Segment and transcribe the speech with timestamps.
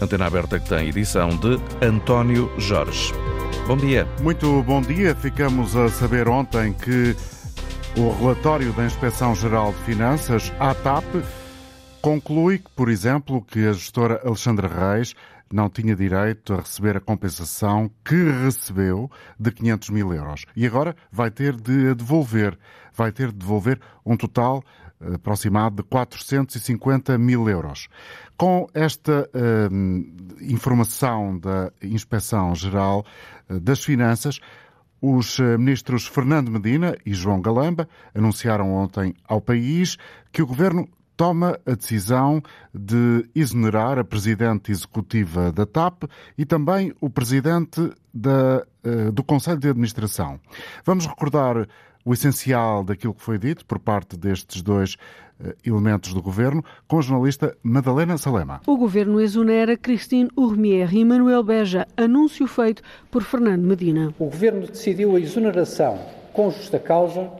[0.00, 3.12] Antena Aberta que tem edição de António Jorge.
[3.66, 4.08] Bom dia.
[4.22, 5.14] Muito bom dia.
[5.14, 7.14] Ficamos a saber ontem que
[7.96, 11.04] o relatório da Inspeção-Geral de Finanças, a ATAP,
[12.00, 15.14] conclui, por exemplo, que a gestora Alexandra Reis
[15.52, 20.46] não tinha direito a receber a compensação que recebeu de 500 mil euros.
[20.54, 22.56] E agora vai ter de devolver.
[22.94, 24.62] Vai ter de devolver um total
[25.00, 27.88] eh, aproximado de 450 mil euros.
[28.40, 33.04] Com esta uh, informação da Inspeção Geral
[33.50, 34.40] uh, das Finanças,
[34.98, 39.98] os ministros Fernando Medina e João Galamba anunciaram ontem ao país
[40.32, 46.04] que o governo toma a decisão de exonerar a presidente executiva da TAP
[46.38, 48.64] e também o presidente da,
[49.12, 50.38] do Conselho de Administração.
[50.84, 51.66] Vamos recordar
[52.04, 54.96] o essencial daquilo que foi dito por parte destes dois
[55.64, 58.60] elementos do governo com a jornalista Madalena Salema.
[58.66, 64.14] O governo exonera Christine Urmier e Manuel Beja, anúncio feito por Fernando Medina.
[64.18, 65.98] O governo decidiu a exoneração
[66.32, 67.30] com justa causa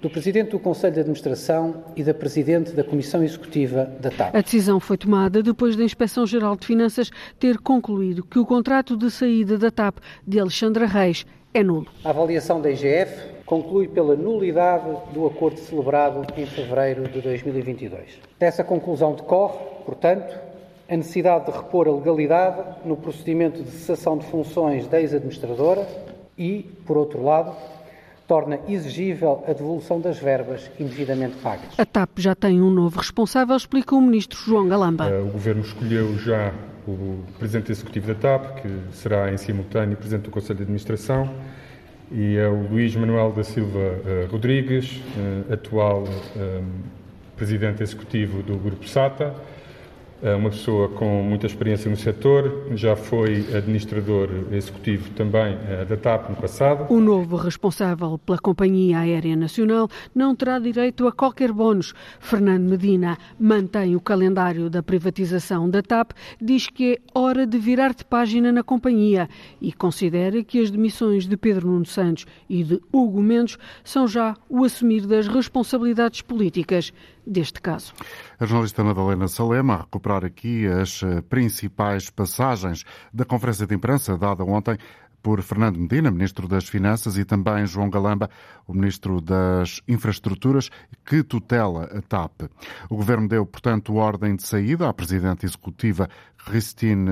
[0.00, 4.36] do Presidente do Conselho de Administração e da Presidente da Comissão Executiva da TAP.
[4.36, 9.10] A decisão foi tomada depois da Inspeção-Geral de Finanças ter concluído que o contrato de
[9.10, 11.86] saída da TAP de Alexandra Reis é nulo.
[12.04, 18.18] A avaliação da IGF conclui pela nulidade do acordo celebrado em fevereiro de 2022.
[18.38, 20.36] Dessa conclusão decorre, portanto,
[20.88, 25.86] a necessidade de repor a legalidade no procedimento de cessação de funções da ex-administradora
[26.38, 27.56] e, por outro lado,
[28.26, 31.78] torna exigível a devolução das verbas indevidamente pagas.
[31.78, 35.08] A TAP já tem um novo responsável, explica o ministro João Galamba.
[35.08, 36.52] Eh, o Governo escolheu já
[36.86, 41.28] o Presidente Executivo da TAP, que será em simultâneo Presidente do Conselho de Administração,
[42.10, 46.04] e é o Luís Manuel da Silva uh, Rodrigues, uh, atual
[47.36, 49.34] Presidente Executivo do Grupo SATA,
[50.22, 55.96] é uma pessoa com muita experiência no setor, já foi administrador executivo também eh, da
[55.96, 56.92] TAP no passado.
[56.92, 61.92] O novo responsável pela Companhia Aérea Nacional não terá direito a qualquer bónus.
[62.18, 67.94] Fernando Medina mantém o calendário da privatização da TAP, diz que é hora de virar
[67.94, 69.28] de página na companhia
[69.60, 74.34] e considera que as demissões de Pedro Nuno Santos e de Hugo Mendes são já
[74.48, 76.92] o assumir das responsabilidades políticas
[77.26, 77.92] deste caso.
[78.38, 84.16] A jornalista Madalena Salema a recuperar aqui as eh, principais passagens da conferência de imprensa
[84.16, 84.78] dada ontem
[85.26, 88.30] por Fernando Medina, Ministro das Finanças, e também João Galamba,
[88.64, 90.70] o Ministro das Infraestruturas,
[91.04, 92.42] que tutela a TAP.
[92.88, 96.08] O Governo deu, portanto, ordem de saída à Presidente Executiva
[96.44, 97.10] Christine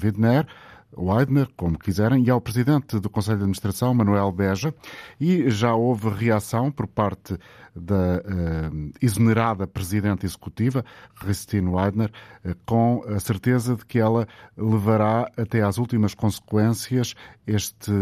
[0.00, 0.46] Widner,
[0.96, 4.74] Weidner, como quiserem, e ao presidente do Conselho de Administração, Manuel Beja,
[5.20, 7.36] e já houve reação por parte
[7.74, 10.84] da uh, exonerada presidente executiva,
[11.20, 12.10] Christine Weidner,
[12.44, 17.14] uh, com a certeza de que ela levará até às últimas consequências
[17.46, 17.92] este,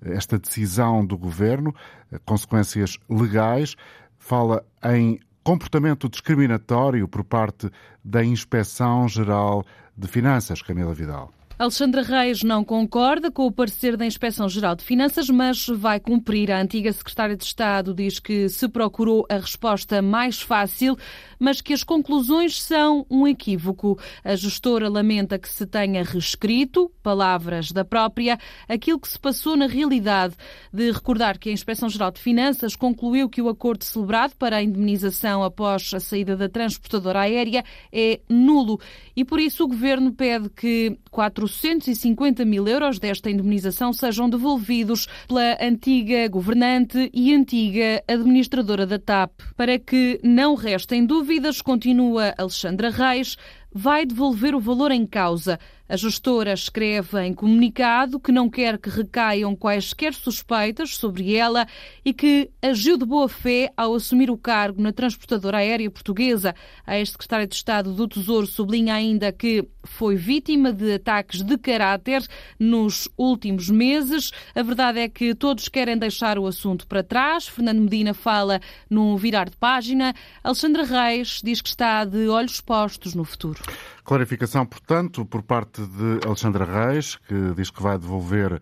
[0.00, 1.74] esta decisão do governo,
[2.12, 3.74] uh, consequências legais.
[4.16, 7.70] Fala em comportamento discriminatório por parte
[8.04, 9.64] da Inspeção Geral
[9.96, 11.32] de Finanças, Camila Vidal.
[11.58, 16.52] Alexandra Reis não concorda com o parecer da Inspeção-Geral de Finanças, mas vai cumprir.
[16.52, 20.96] A antiga secretária de Estado diz que se procurou a resposta mais fácil,
[21.36, 23.98] mas que as conclusões são um equívoco.
[24.22, 28.38] A gestora lamenta que se tenha reescrito, palavras da própria,
[28.68, 30.36] aquilo que se passou na realidade.
[30.72, 35.42] De recordar que a Inspeção-Geral de Finanças concluiu que o acordo celebrado para a indemnização
[35.42, 38.80] após a saída da transportadora aérea é nulo
[39.16, 45.08] e por isso o governo pede que 4 450 mil euros desta indemnização sejam devolvidos
[45.26, 49.32] pela antiga governante e antiga administradora da TAP.
[49.56, 53.36] Para que não restem dúvidas, continua Alexandra Reis,
[53.72, 55.58] vai devolver o valor em causa.
[55.88, 61.66] A gestora escreve em comunicado que não quer que recaiam quaisquer suspeitas sobre ela
[62.04, 66.54] e que agiu de boa fé ao assumir o cargo na transportadora aérea portuguesa.
[66.86, 72.22] A ex-secretária de Estado do Tesouro sublinha ainda que foi vítima de ataques de caráter
[72.58, 74.30] nos últimos meses.
[74.54, 77.48] A verdade é que todos querem deixar o assunto para trás.
[77.48, 78.60] Fernando Medina fala
[78.90, 80.14] num virar de página.
[80.44, 83.62] Alexandra Reis diz que está de olhos postos no futuro.
[84.08, 88.58] Clarificação, portanto, por parte de Alexandra Reis, que diz que vai devolver uh,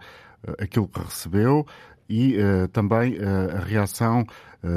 [0.58, 1.64] aquilo que recebeu,
[2.08, 4.26] e uh, também uh, a reação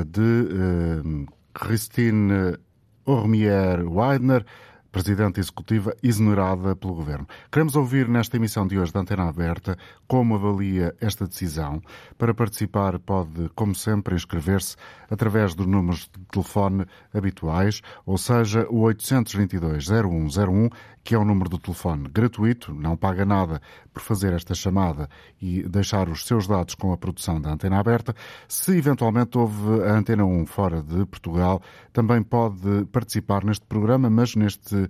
[0.06, 1.26] de
[1.56, 2.56] Christine
[3.04, 4.46] Ormier Weidner,
[4.92, 7.28] Presidente Executiva exonerada pelo Governo.
[7.52, 9.78] Queremos ouvir nesta emissão de hoje da Antena Aberta
[10.08, 11.82] como avalia esta decisão.
[12.18, 14.76] Para participar pode, como sempre, inscrever-se
[15.10, 20.72] através dos números de telefone habituais, ou seja, o 822-0101,
[21.10, 23.60] que é o número do telefone gratuito, não paga nada
[23.92, 25.10] por fazer esta chamada
[25.42, 28.14] e deixar os seus dados com a produção da Antena Aberta.
[28.48, 34.36] Se eventualmente houve a Antena 1 fora de Portugal, também pode participar neste programa, mas
[34.36, 34.88] neste uh,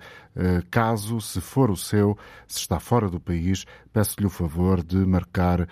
[0.69, 3.63] caso, se for o seu, se está fora do país,
[3.93, 5.67] peço-lhe o favor de marcar uh,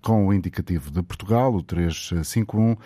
[0.00, 2.78] com o indicativo de Portugal, o 351, uh,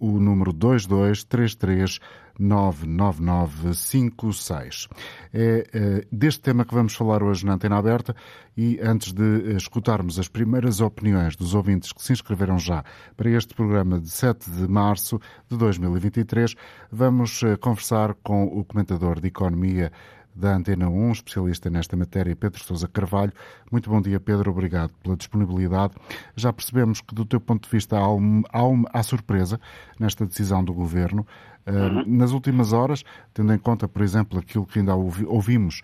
[0.00, 2.00] o número 2233
[2.38, 4.88] 99956.
[5.32, 8.16] É uh, deste tema que vamos falar hoje na Antena Aberta
[8.56, 12.84] e antes de escutarmos as primeiras opiniões dos ouvintes que se inscreveram já
[13.16, 16.56] para este programa de 7 de março de 2023,
[16.90, 19.92] vamos uh, conversar com o comentador de Economia
[20.36, 23.32] da Antena 1, especialista nesta matéria, Pedro Sousa Carvalho.
[23.72, 24.50] Muito bom dia, Pedro.
[24.50, 25.94] Obrigado pela disponibilidade.
[26.36, 29.58] Já percebemos que, do teu ponto de vista, há, um, há, um, há surpresa
[29.98, 31.26] nesta decisão do Governo.
[31.66, 32.04] Uhum.
[32.06, 33.02] Nas últimas horas,
[33.34, 35.82] tendo em conta, por exemplo, aquilo que ainda ouvimos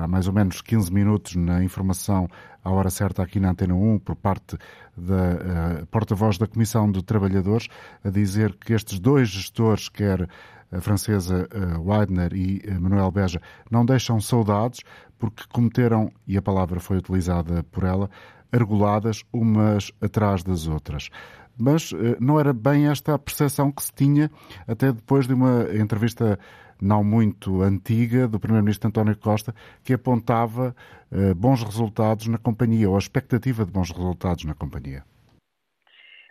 [0.00, 2.28] há mais ou menos 15 minutos na informação
[2.64, 4.56] à hora certa aqui na Antena 1, por parte
[4.96, 7.68] da porta-voz da Comissão de Trabalhadores,
[8.04, 10.28] a dizer que estes dois gestores, quer
[10.70, 11.48] a francesa
[11.78, 14.80] Weidner e Manuel Beja, não deixam saudades
[15.18, 18.10] porque cometeram, e a palavra foi utilizada por ela,
[18.52, 21.08] argoladas umas atrás das outras.
[21.56, 24.30] Mas eh, não era bem esta a percepção que se tinha
[24.66, 26.38] até depois de uma entrevista
[26.82, 30.74] não muito antiga do Primeiro-Ministro António Costa, que apontava
[31.10, 35.04] uh, bons resultados na companhia, ou a expectativa de bons resultados na companhia.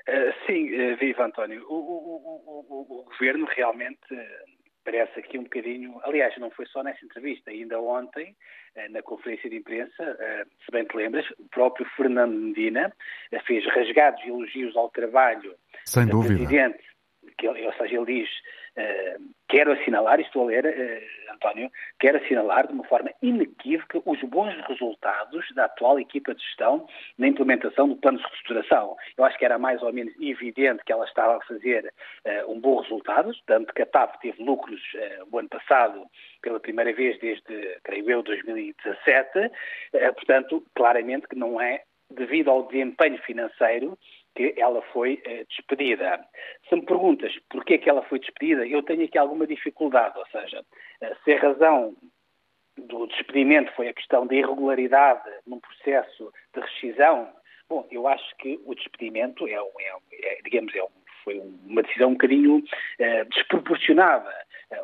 [0.07, 1.65] Uh, sim, uh, viva António.
[1.69, 3.99] O, o, o, o, governo realmente
[4.83, 5.99] parece aqui um bocadinho.
[6.03, 8.35] Aliás, não foi só nessa entrevista, ainda ontem,
[8.75, 12.93] eh, na conferência de imprensa, eh, se bem te lembras, o próprio Fernando Medina
[13.31, 15.55] eh, fez rasgados elogios ao trabalho
[15.85, 16.35] Sem do dúvida.
[16.35, 16.83] presidente,
[17.37, 18.29] que, ou seja, ele diz
[19.47, 21.69] quero assinalar, estou a ler, uh, António,
[21.99, 26.87] quero assinalar de uma forma inequívoca os bons resultados da atual equipa de gestão
[27.17, 28.95] na implementação do plano de reestruturação.
[29.17, 31.93] Eu acho que era mais ou menos evidente que ela estava a fazer
[32.25, 34.81] uh, um bom resultado, tanto que a TAP teve lucros
[35.31, 36.05] o ano passado
[36.41, 39.51] pela primeira vez desde, creio eu, 2017.
[40.15, 43.97] portanto, claramente que não é devido ao desempenho financeiro
[44.35, 46.25] que ela foi eh, despedida.
[46.69, 50.63] Se me perguntas porquê que ela foi despedida, eu tenho aqui alguma dificuldade, ou seja,
[51.01, 51.95] eh, se a razão
[52.77, 57.31] do despedimento foi a questão de irregularidade num processo de rescisão,
[57.69, 62.09] bom, eu acho que o despedimento é, é, é digamos, é um, foi uma decisão
[62.09, 62.63] um bocadinho
[62.99, 64.31] eh, desproporcionada.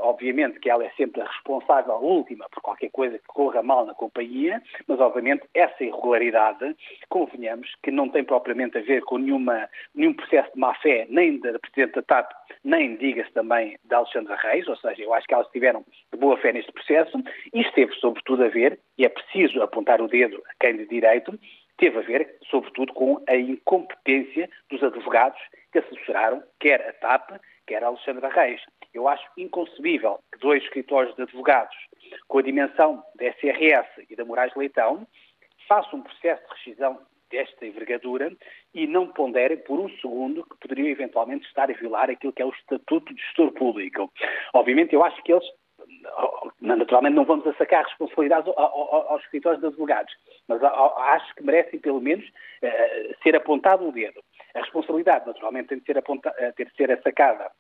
[0.02, 3.94] Obviamente que ela é sempre a responsável última por qualquer coisa que corra mal na
[3.94, 6.76] companhia, mas obviamente essa irregularidade,
[7.08, 11.58] convenhamos, que não tem propriamente a ver com nenhuma, nenhum processo de má-fé, nem da
[11.58, 12.32] Presidente da TAP,
[12.66, 16.38] nem, diga-se também, da Alexandra Reis, ou seja, eu acho que elas tiveram de boa
[16.38, 17.18] fé neste processo,
[17.54, 21.40] e esteve sobretudo a ver, e é preciso apontar o dedo a quem de direito,
[21.78, 25.40] teve a ver, sobretudo, com a incompetência dos advogados
[25.72, 28.62] que assessoraram quer a TAP, quer a Alexandra Reis.
[28.94, 31.76] Eu acho inconcebível que dois escritórios de advogados
[32.28, 35.08] com a dimensão da SRS e da Moraes Leitão
[35.68, 38.32] façam um processo de rescisão desta envergadura
[38.74, 42.46] e não ponderem por um segundo que poderiam eventualmente estar a violar aquilo que é
[42.46, 44.12] o Estatuto de Gestor Público.
[44.54, 45.46] Obviamente, eu acho que eles
[46.62, 50.14] naturalmente não vamos sacar responsabilidades aos escritórios de advogados,
[50.48, 52.26] mas acho que merecem pelo menos
[52.62, 54.22] eh, ser apontado o dedo.
[54.56, 57.52] A responsabilidade, naturalmente, tem de ser, aponta, eh, tem de ser sacada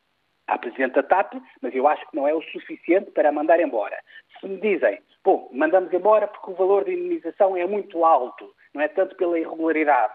[0.47, 3.59] à Presidente da TAP, mas eu acho que não é o suficiente para a mandar
[3.59, 3.97] embora.
[4.39, 8.81] Se me dizem, bom, mandamos embora porque o valor de indemnização é muito alto, não
[8.81, 10.13] é tanto pela irregularidade.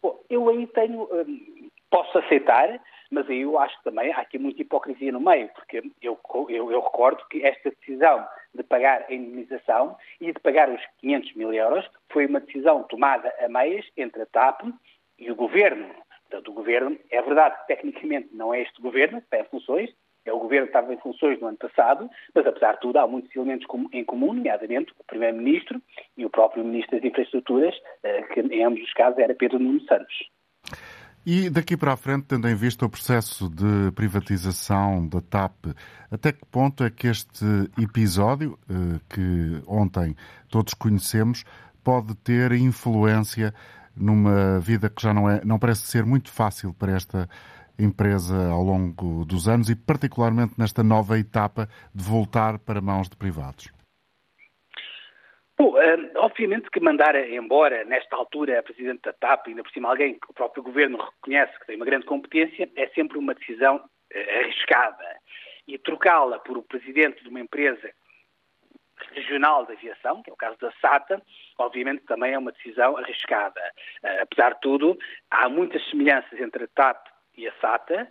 [0.00, 2.80] Bom, eu aí tenho, hum, posso aceitar,
[3.14, 6.18] mas aí eu acho que também há aqui muita hipocrisia no meio, porque eu,
[6.48, 11.34] eu, eu recordo que esta decisão de pagar a indemnização e de pagar os 500
[11.34, 14.62] mil euros foi uma decisão tomada a meias entre a TAP
[15.18, 15.88] e o Governo.
[16.28, 19.90] Portanto, o Governo, é verdade que tecnicamente não é este Governo que tem funções,
[20.24, 23.06] é o Governo que estava em funções no ano passado, mas apesar de tudo há
[23.06, 25.80] muitos elementos em comum, nomeadamente o Primeiro-Ministro
[26.16, 29.80] e o próprio Ministro das Infraestruturas, eh, que em ambos os casos era Pedro Nuno
[29.82, 30.30] Santos.
[31.26, 35.68] E daqui para a frente, tendo em vista o processo de privatização da TAP,
[36.10, 37.46] até que ponto é que este
[37.78, 40.14] episódio, eh, que ontem
[40.50, 41.42] todos conhecemos,
[41.82, 43.54] pode ter influência
[43.96, 47.26] numa vida que já não, é, não parece ser muito fácil para esta
[47.78, 53.16] empresa ao longo dos anos e, particularmente, nesta nova etapa de voltar para mãos de
[53.16, 53.72] privados?
[55.56, 55.74] Bom,
[56.16, 60.30] obviamente que mandar embora, nesta altura, a Presidente da TAP, ainda por cima alguém que
[60.30, 65.04] o próprio Governo reconhece que tem uma grande competência, é sempre uma decisão uh, arriscada.
[65.68, 67.88] E trocá-la por o Presidente de uma empresa
[69.12, 71.22] regional de aviação, que é o caso da SATA,
[71.58, 73.60] obviamente também é uma decisão arriscada.
[74.02, 74.98] Uh, apesar de tudo,
[75.30, 77.06] há muitas semelhanças entre a TAP
[77.36, 78.10] e a SATA,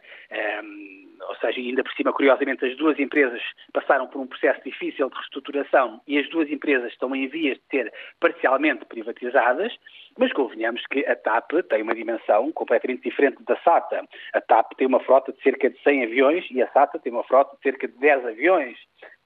[0.63, 5.09] um, ou seja, ainda por cima, curiosamente, as duas empresas passaram por um processo difícil
[5.09, 9.73] de reestruturação e as duas empresas estão em vias de ser parcialmente privatizadas,
[10.17, 14.07] mas convenhamos que a TAP tem uma dimensão completamente diferente da SATA.
[14.33, 17.23] A TAP tem uma frota de cerca de 100 aviões e a SATA tem uma
[17.23, 18.77] frota de cerca de 10 aviões.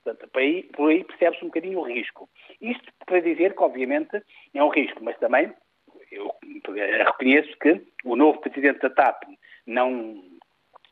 [0.04, 2.30] Portanto, por aí, por aí percebe-se um bocadinho o risco.
[2.62, 4.22] Isto para dizer que, obviamente,
[4.54, 5.54] é um risco, mas também
[6.12, 6.34] eu
[7.06, 9.24] reconheço que o novo presidente da TAP
[9.66, 10.24] não,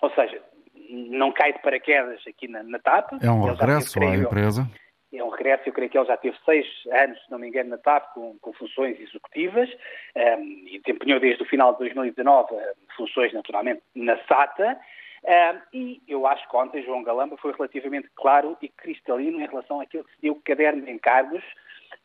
[0.01, 0.41] ou seja,
[0.89, 3.13] não cai de paraquedas aqui na, na TAP.
[3.22, 4.68] É um regresso teve, à empresa?
[5.13, 7.70] É um regresso, eu creio que ele já teve seis anos, se não me engano,
[7.70, 9.70] na TAP, com, com funções executivas,
[10.15, 14.77] um, ehm, e desempenhou desde o final de 2019 eh, funções, naturalmente, na SATA,
[15.24, 19.48] um, ehm, e eu acho que ontem João Galamba foi relativamente claro e cristalino em
[19.48, 21.44] relação àquilo que se deu caderno de encargos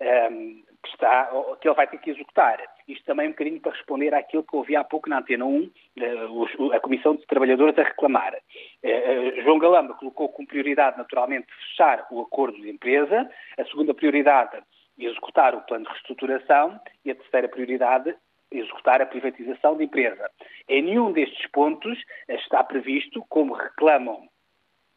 [0.01, 2.59] um, ehm, que, está, que ele vai ter que executar.
[2.89, 6.77] Isto também um bocadinho para responder àquilo que ouvi há pouco na Antena 1, eh,
[6.77, 8.35] a Comissão de Trabalhadores a reclamar.
[8.35, 8.41] Eh,
[8.83, 14.59] eh, João Galamba colocou como prioridade, naturalmente, fechar o acordo de empresa, a segunda prioridade,
[14.99, 18.15] executar o plano de reestruturação e a terceira prioridade,
[18.51, 20.29] executar a privatização da empresa.
[20.69, 24.29] Em nenhum destes pontos está previsto, como reclamam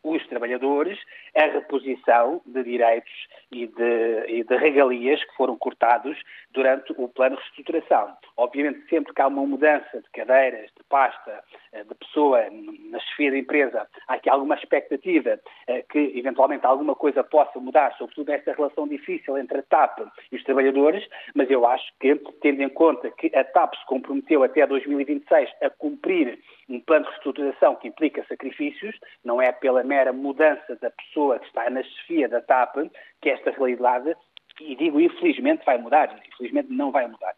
[0.03, 0.99] os trabalhadores
[1.35, 3.11] a reposição de direitos
[3.51, 6.17] e de, e de, regalias que foram cortados
[6.51, 8.15] durante o plano de reestruturação.
[8.37, 12.43] Obviamente, sempre que há uma mudança de cadeiras, de pasta, eh, de pessoa
[12.91, 17.95] na chefia da empresa, há aqui alguma expectativa eh, que eventualmente alguma coisa possa mudar,
[17.97, 19.99] sobretudo nesta relação difícil entre a TAP
[20.31, 24.43] e os trabalhadores, mas eu acho que, tendo em conta que a TAP se comprometeu
[24.43, 26.39] até 2026 a cumprir
[26.69, 31.47] um plano de reestruturação que implica sacrifícios, não é pela mera mudança da pessoa que
[31.47, 32.75] está na chefia da TAP
[33.21, 34.15] que esta realidade,
[34.61, 36.19] e digo infelizmente, vai mudar.
[36.33, 37.35] Infelizmente não vai mudar.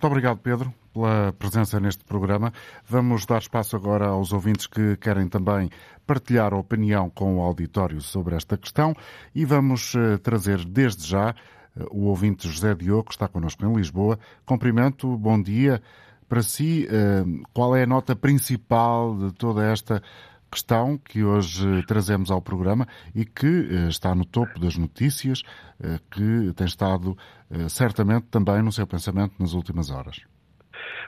[0.00, 2.52] Muito obrigado, Pedro, pela presença neste programa.
[2.86, 5.68] Vamos dar espaço agora aos ouvintes que querem também
[6.06, 8.94] partilhar a opinião com o auditório sobre esta questão
[9.34, 11.34] e vamos uh, trazer desde já
[11.76, 14.18] uh, o ouvinte José Diogo, que está connosco em Lisboa.
[14.46, 15.82] Cumprimento, bom dia.
[16.30, 20.00] Para si, uh, qual é a nota principal de toda esta
[20.48, 25.42] questão que hoje trazemos ao programa e que eh, está no topo das notícias,
[25.80, 27.16] eh, que tem estado
[27.50, 30.20] eh, certamente também no seu pensamento nas últimas horas.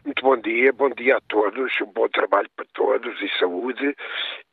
[0.05, 3.95] Muito bom dia, bom dia a todos, um bom trabalho para todos e saúde.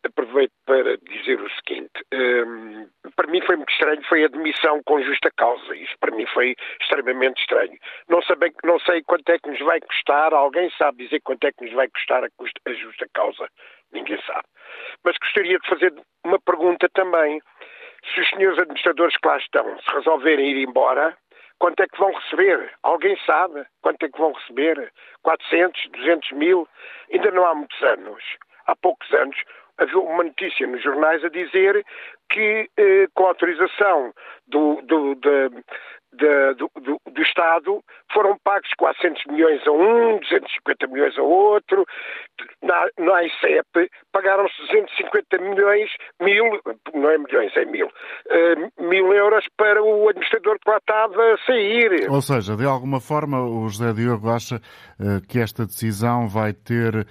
[0.03, 5.01] Aproveito para dizer o seguinte: um, para mim foi muito estranho, foi a demissão com
[5.01, 5.75] justa causa.
[5.75, 7.75] Isso para mim foi extremamente estranho.
[8.07, 11.51] Não, sabe, não sei quanto é que nos vai custar, alguém sabe dizer quanto é
[11.51, 13.49] que nos vai custar a, a justa causa?
[13.91, 14.45] Ninguém sabe.
[15.03, 15.91] Mas gostaria de fazer
[16.23, 17.41] uma pergunta também.
[18.13, 21.17] Se os senhores administradores que lá estão se resolverem ir embora,
[21.59, 22.71] quanto é que vão receber?
[22.83, 24.91] Alguém sabe quanto é que vão receber?
[25.23, 26.67] 400, 200 mil?
[27.11, 28.23] Ainda não há muitos anos.
[28.65, 29.37] Há poucos anos
[29.79, 31.85] havia uma notícia nos jornais a dizer
[32.29, 34.13] que, eh, com a autorização
[34.47, 35.49] do, do, de,
[36.13, 41.85] de, do, do, do, Estado foram pagos 400 milhões a um, 250 milhões a outro.
[42.63, 45.89] Na, na ICEP pagaram-se 250 milhões,
[46.21, 46.59] mil,
[46.93, 51.37] não é milhões, é mil, uh, mil euros para o administrador que lá estava a
[51.45, 52.09] sair.
[52.09, 56.95] Ou seja, de alguma forma o José Diogo acha uh, que esta decisão vai ter,
[56.95, 57.05] uh,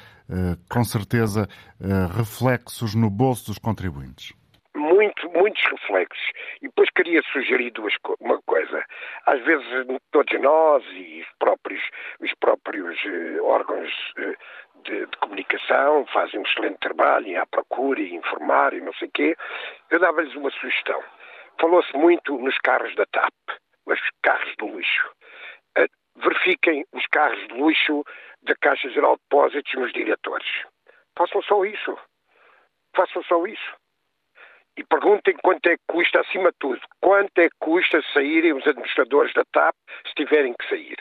[0.71, 1.49] com certeza,
[2.17, 4.38] reflexos no bolso dos contribuintes
[4.99, 6.33] muito, muitos reflexos.
[6.61, 8.85] E depois queria sugerir duas, uma coisa.
[9.26, 9.67] Às vezes
[10.11, 11.83] todos nós e os próprios,
[12.21, 14.35] os próprios eh, órgãos eh,
[14.85, 19.12] de, de, comunicação fazem um excelente trabalho à procura e informar e não sei o
[19.12, 19.37] quê.
[19.90, 21.00] Eu dava-lhes uma sugestão.
[21.61, 23.35] Falou-se muito nos carros da TAP,
[23.87, 25.11] os carros de luxo.
[25.78, 25.87] Uh,
[26.17, 28.05] verifiquem os carros de luxo
[28.43, 30.49] da Caixa Geral de Depósitos nos diretores.
[31.17, 31.97] Façam só isso.
[32.97, 33.77] Façam só isso
[34.78, 38.66] e perguntem quanto é que custa, acima de tudo, quanto é que custa saírem os
[38.66, 39.75] administradores da TAP
[40.06, 40.97] se tiverem que sair.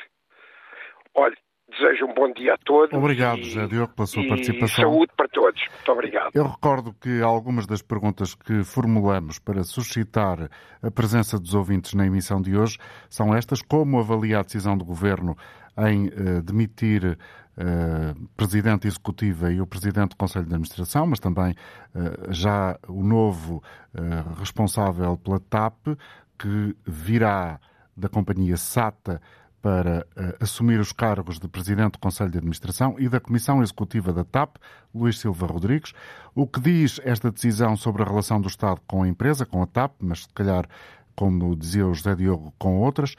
[1.13, 1.35] Olha,
[1.69, 2.97] desejo um bom dia a todos.
[2.97, 4.83] Obrigado, José Diogo, pela sua participação.
[4.83, 5.61] saúde para todos.
[5.69, 6.31] Muito obrigado.
[6.33, 10.49] Eu recordo que algumas das perguntas que formulamos para suscitar
[10.81, 12.77] a presença dos ouvintes na emissão de hoje
[13.09, 15.35] são estas: como avalia a decisão do Governo
[15.77, 17.17] em uh, demitir
[17.57, 23.03] uh, Presidente Executiva e o Presidente do Conselho de Administração, mas também uh, já o
[23.03, 23.63] novo
[24.37, 25.97] responsável pela TAP,
[26.37, 27.59] que virá
[27.95, 29.19] da companhia SATA
[29.59, 30.05] para
[30.39, 34.57] assumir os cargos de Presidente do Conselho de Administração e da Comissão Executiva da TAP,
[34.93, 35.93] Luís Silva Rodrigues.
[36.35, 39.67] O que diz esta decisão sobre a relação do Estado com a empresa, com a
[39.67, 40.67] TAP, mas se calhar,
[41.15, 43.15] como dizia o José Diogo, com outras?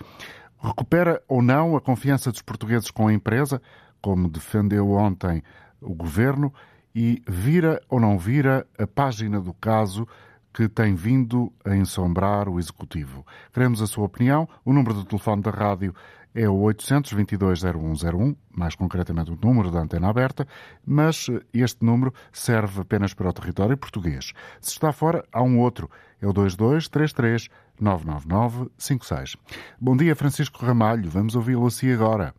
[0.61, 3.61] Recupera ou não a confiança dos portugueses com a empresa,
[4.01, 5.43] como defendeu ontem
[5.81, 6.53] o Governo,
[6.95, 10.07] e vira ou não vira a página do caso
[10.53, 13.25] que tem vindo a ensombrar o Executivo.
[13.53, 14.49] Queremos a sua opinião.
[14.65, 15.95] O número do telefone da rádio
[16.35, 20.47] é o 822-0101, mais concretamente o número da antena aberta,
[20.85, 24.33] mas este número serve apenas para o território português.
[24.61, 25.91] Se está fora, há um outro,
[26.21, 27.49] é o 2233
[27.81, 29.37] 99956.
[29.81, 31.09] Bom dia, Francisco Ramalho.
[31.09, 32.35] Vamos ouvi-lo assim agora.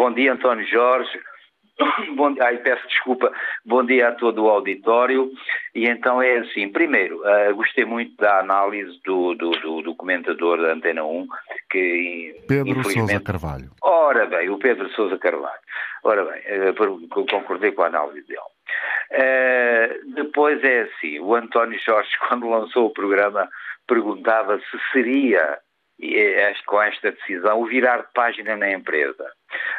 [0.00, 1.10] Bom dia, António Jorge.
[2.16, 3.30] Bom, ai, peço desculpa.
[3.66, 5.30] Bom dia a todo o auditório.
[5.74, 10.58] E então é assim, primeiro, uh, gostei muito da análise do, do, do, do, comentador
[10.58, 11.26] da Antena 1,
[11.70, 13.70] que Pedro Sousa Carvalho.
[13.82, 15.60] Ora bem, o Pedro Sousa Carvalho.
[16.02, 16.40] Ora bem,
[16.70, 18.40] uh, concordei com a análise dele.
[19.12, 23.46] Uh, depois é assim, o António Jorge, quando lançou o programa,
[23.86, 25.58] perguntava se seria
[26.02, 29.24] este, com esta decisão o virar de página na empresa.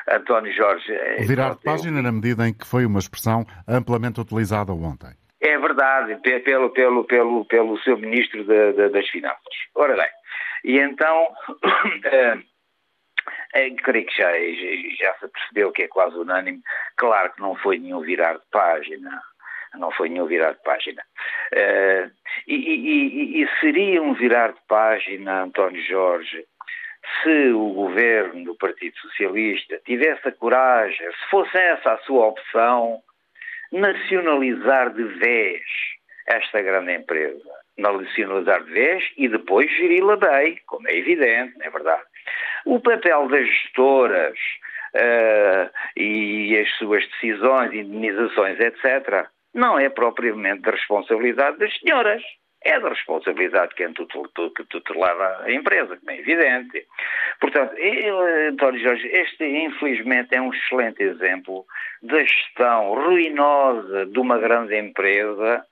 [0.10, 0.92] António Jorge.
[1.20, 5.16] O virar de página na medida em que foi uma expressão amplamente utilizada ontem.
[5.42, 9.42] É verdade, pelo, pelo, pelo, pelo seu Ministro de, de, das Finanças.
[9.74, 10.10] Ora bem,
[10.64, 12.44] e então, uh,
[13.84, 14.32] creio que já,
[15.00, 16.62] já se percebeu que é quase unânime,
[16.96, 19.20] claro que não foi nenhum virar de página,
[19.78, 21.02] não foi nenhum virar de página.
[21.54, 22.12] Uh,
[22.48, 26.46] e, e, e, seria um virar de página, António Jorge,
[27.24, 33.02] se o governo do Partido Socialista tivesse a coragem, se fosse essa a sua opção,
[33.72, 35.62] nacionalizar de vez
[36.28, 37.50] esta grande empresa.
[37.78, 42.04] Nacionalizar de vez e depois geri-la bem, como é evidente, não é verdade?
[42.66, 44.38] O papel das gestoras
[44.96, 52.22] uh, e as suas decisões, indenizações, etc., não é propriamente da responsabilidade das senhoras.
[52.64, 53.92] É da responsabilidade de quem
[54.70, 56.86] tutelava a empresa, como é evidente.
[57.40, 57.74] Portanto,
[58.50, 61.66] António Jorge, este infelizmente é um excelente exemplo
[62.04, 65.66] da gestão ruinosa de uma grande empresa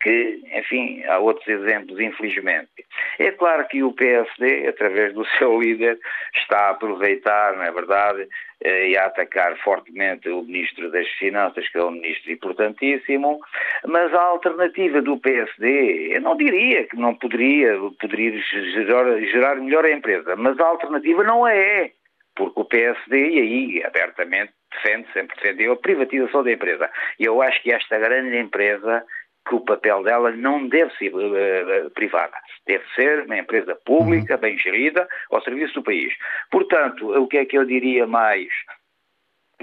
[0.00, 2.86] que, enfim, há outros exemplos, infelizmente.
[3.18, 5.98] É claro que o PSD, através do seu líder,
[6.34, 8.28] está a aproveitar, não é verdade,
[8.64, 13.40] e a atacar fortemente o Ministro das Finanças, que é um ministro importantíssimo,
[13.86, 19.84] mas a alternativa do PSD, eu não diria que não poderia, poderia gerar, gerar melhor
[19.84, 21.90] a empresa, mas a alternativa não é,
[22.34, 26.90] porque o PSD, e aí abertamente defende, sempre defendeu a privatização da empresa.
[27.18, 29.04] E eu acho que esta grande empresa
[29.46, 34.40] que o papel dela não deve ser uh, privada, deve ser uma empresa pública, uhum.
[34.40, 36.12] bem gerida, ao serviço do país.
[36.50, 38.48] Portanto, o que é que eu diria mais?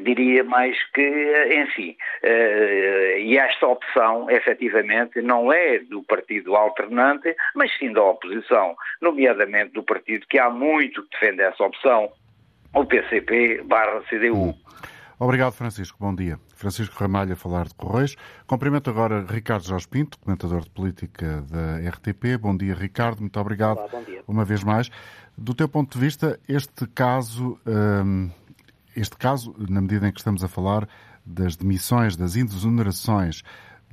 [0.01, 7.75] Diria mais que, enfim, uh, e esta opção, efetivamente, não é do partido alternante, mas
[7.77, 12.11] sim da oposição, nomeadamente do partido que há muito que defende essa opção,
[12.73, 14.33] o PCP barra CDU.
[14.33, 14.63] Uhum.
[15.23, 15.97] Obrigado, Francisco.
[15.97, 16.37] Bom dia.
[16.53, 18.17] Francisco Ramalho a falar de Correios.
[18.45, 22.37] Cumprimento agora Ricardo Jorge Pinto, comentador de política da RTP.
[22.37, 23.21] Bom dia, Ricardo.
[23.21, 24.89] Muito obrigado Olá, uma vez mais.
[25.37, 28.29] Do teu ponto de vista, este caso, hum,
[28.97, 30.89] este caso, na medida em que estamos a falar
[31.25, 33.43] das demissões, das indexonerações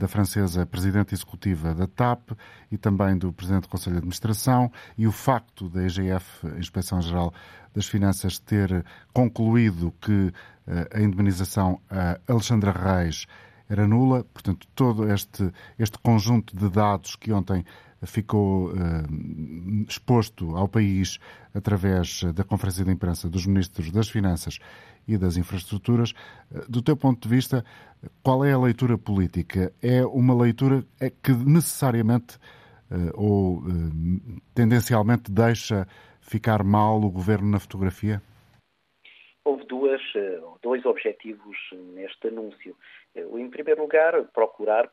[0.00, 2.30] da francesa presidente executiva da TAP
[2.72, 7.34] e também do presidente do Conselho de Administração e o facto da EGF, Inspeção Geral
[7.74, 8.82] das Finanças, ter
[9.12, 10.32] concluído que
[10.66, 13.26] eh, a indemnização a Alexandra Reis
[13.70, 17.64] era nula, portanto, todo este, este conjunto de dados que ontem
[18.02, 21.18] ficou uh, exposto ao país
[21.54, 24.58] através da Conferência de Imprensa dos Ministros das Finanças
[25.06, 26.14] e das Infraestruturas.
[26.68, 27.64] Do teu ponto de vista,
[28.22, 29.72] qual é a leitura política?
[29.80, 30.84] É uma leitura
[31.22, 32.38] que necessariamente
[33.14, 33.62] ou
[34.54, 35.86] tendencialmente deixa
[36.20, 38.22] ficar mal o governo na fotografia?
[39.44, 40.02] Houve duas,
[40.62, 42.76] dois objetivos neste anúncio.
[43.16, 44.90] Em primeiro lugar, procurar,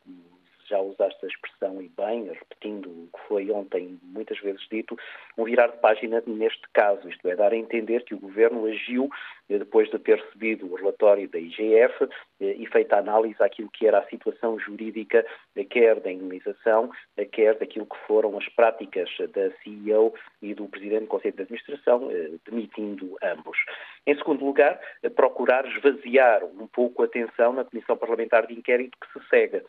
[0.68, 4.98] já usaste a expressão e bem, repetindo o que foi ontem muitas vezes dito,
[5.38, 9.06] um virar de página neste caso, isto é, dar a entender que o Governo agiu
[9.06, 12.10] eh, depois de ter recebido o relatório da IGF
[12.42, 16.92] eh, e feita a análise àquilo que era a situação jurídica, eh, quer da indemnização,
[17.32, 22.10] quer daquilo que foram as práticas da CEO e do Presidente do Conselho de Administração,
[22.46, 23.58] demitindo ambos.
[24.06, 24.80] Em segundo lugar,
[25.16, 29.62] procurar esvaziar um pouco a atenção na Comissão Parlamentar de Inquérito que se segue.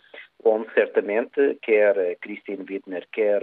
[0.45, 3.43] onde certamente quer Christine Wittner, quer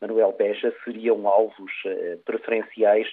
[0.00, 1.72] Manuel Beja seriam alvos
[2.24, 3.08] preferenciais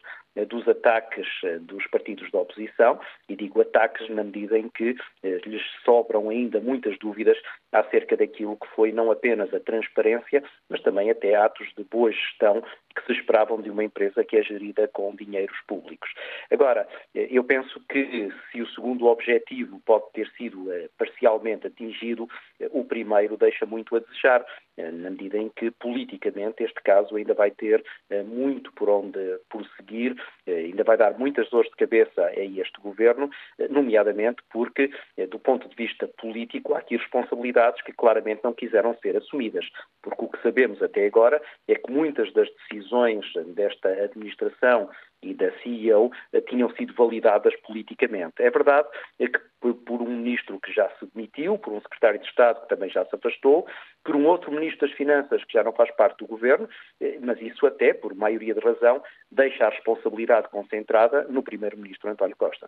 [0.50, 1.28] dos ataques
[1.62, 6.98] dos partidos da oposição, e digo ataques na medida em que lhes sobram ainda muitas
[7.00, 7.38] dúvidas
[7.72, 12.64] acerca daquilo que foi não apenas a transparência, mas também até atos de boa gestão
[12.96, 16.10] que se esperavam de uma empresa que é gerida com dinheiros públicos.
[16.50, 22.28] Agora, eu penso que se o segundo objetivo pode ter sido eh, parcialmente atingido,
[22.60, 24.46] eh, o primeiro deixa muito a desejar,
[24.78, 27.84] eh, na medida em que politicamente este caso ainda vai ter
[28.26, 30.16] muito por onde prosseguir,
[30.48, 33.30] ainda vai dar muitas dores de cabeça a este governo,
[33.70, 34.90] nomeadamente porque,
[35.30, 39.66] do ponto de vista político, há aqui responsabilidades que claramente não quiseram ser assumidas,
[40.02, 44.90] porque o que sabemos até agora é que muitas das decisões decisões desta administração
[45.22, 48.36] e da CEO eh, tinham sido validadas politicamente.
[48.40, 52.62] É verdade que por um ministro que já se demitiu, por um secretário de Estado
[52.62, 53.66] que também já se afastou,
[54.04, 56.70] por um outro ministro das Finanças que já não faz parte do governo,
[57.02, 62.36] eh, mas isso até, por maioria de razão, deixa a responsabilidade concentrada no primeiro-ministro António
[62.36, 62.68] Costa.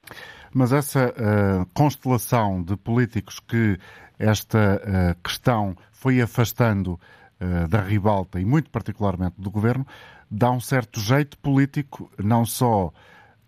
[0.53, 3.77] Mas essa uh, constelação de políticos que
[4.19, 7.26] esta uh, questão foi afastando eh,
[7.69, 9.85] da ribalta e muito particularmente do governo,
[10.29, 12.91] dá um certo jeito político, não só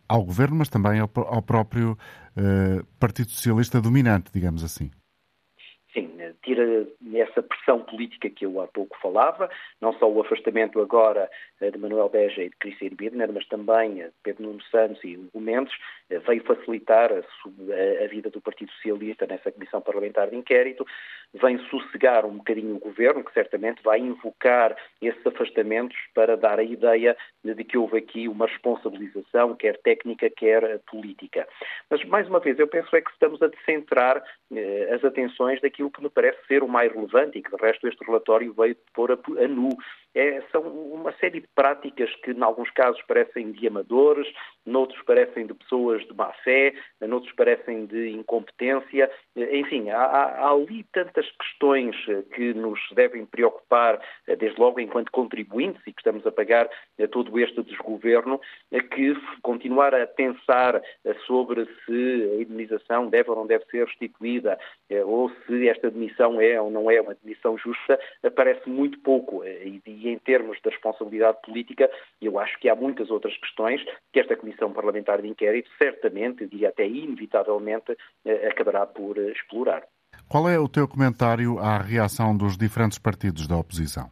[0.07, 4.89] ao governo, mas também ao, ao próprio uh, Partido Socialista dominante, digamos assim.
[5.93, 6.09] Sim,
[6.43, 9.49] tira essa pressão política que eu há pouco falava,
[9.81, 13.95] não só o afastamento agora eh, de Manuel Beja e de Cristina Birner, mas também
[13.95, 15.73] de Pedro Nuno Santos e Hugo Mendes,
[16.25, 20.85] veio facilitar a, a, vida do Partido Socialista nessa Comissão Parlamentar de Inquérito,
[21.33, 26.63] vem sossegar um bocadinho o governo, que certamente vai invocar esses afastamentos para dar a
[26.63, 31.47] ideia de que houve aqui uma responsabilização, quer técnica, quer política.
[31.89, 35.91] Mas, mais uma vez, eu penso é que estamos a descentrar eh, as atenções daquilo
[35.91, 39.11] que me parece ser o mais relevante e que, de resto, este relatório veio pôr
[39.11, 39.77] a, a nu
[40.15, 44.27] é, são uma série de práticas que, em alguns casos, parecem de amadores,
[44.69, 49.09] noutros parecem de pessoas de má fé, noutros parecem de incompetência.
[49.35, 51.95] Enfim, há, há ali tantas questões
[52.33, 53.99] que nos devem preocupar,
[54.37, 56.69] desde logo enquanto contribuintes e que estamos a pagar
[57.11, 58.39] todo este desgoverno,
[58.91, 60.81] que continuar a pensar
[61.25, 64.57] sobre se a indenização deve ou não deve ser restituída,
[65.05, 67.99] ou se esta demissão é ou não é uma demissão justa,
[68.35, 69.43] parece muito pouco.
[69.43, 71.89] E e em termos da responsabilidade política,
[72.21, 76.65] eu acho que há muitas outras questões que esta Comissão Parlamentar de Inquérito certamente, e
[76.65, 77.95] até inevitavelmente,
[78.25, 79.83] eh, acabará por eh, explorar.
[80.27, 84.09] Qual é o teu comentário à reação dos diferentes partidos da oposição?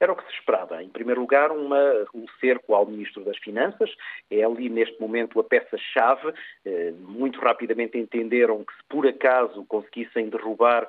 [0.00, 0.82] Era o que se esperava.
[0.82, 1.78] Em primeiro lugar, uma,
[2.12, 3.88] um cerco ao Ministro das Finanças.
[4.28, 6.34] É ali, neste momento, a peça-chave.
[6.64, 10.88] Eh, muito rapidamente entenderam que, se por acaso conseguissem derrubar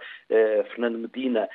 [0.72, 1.48] Fernando Medina,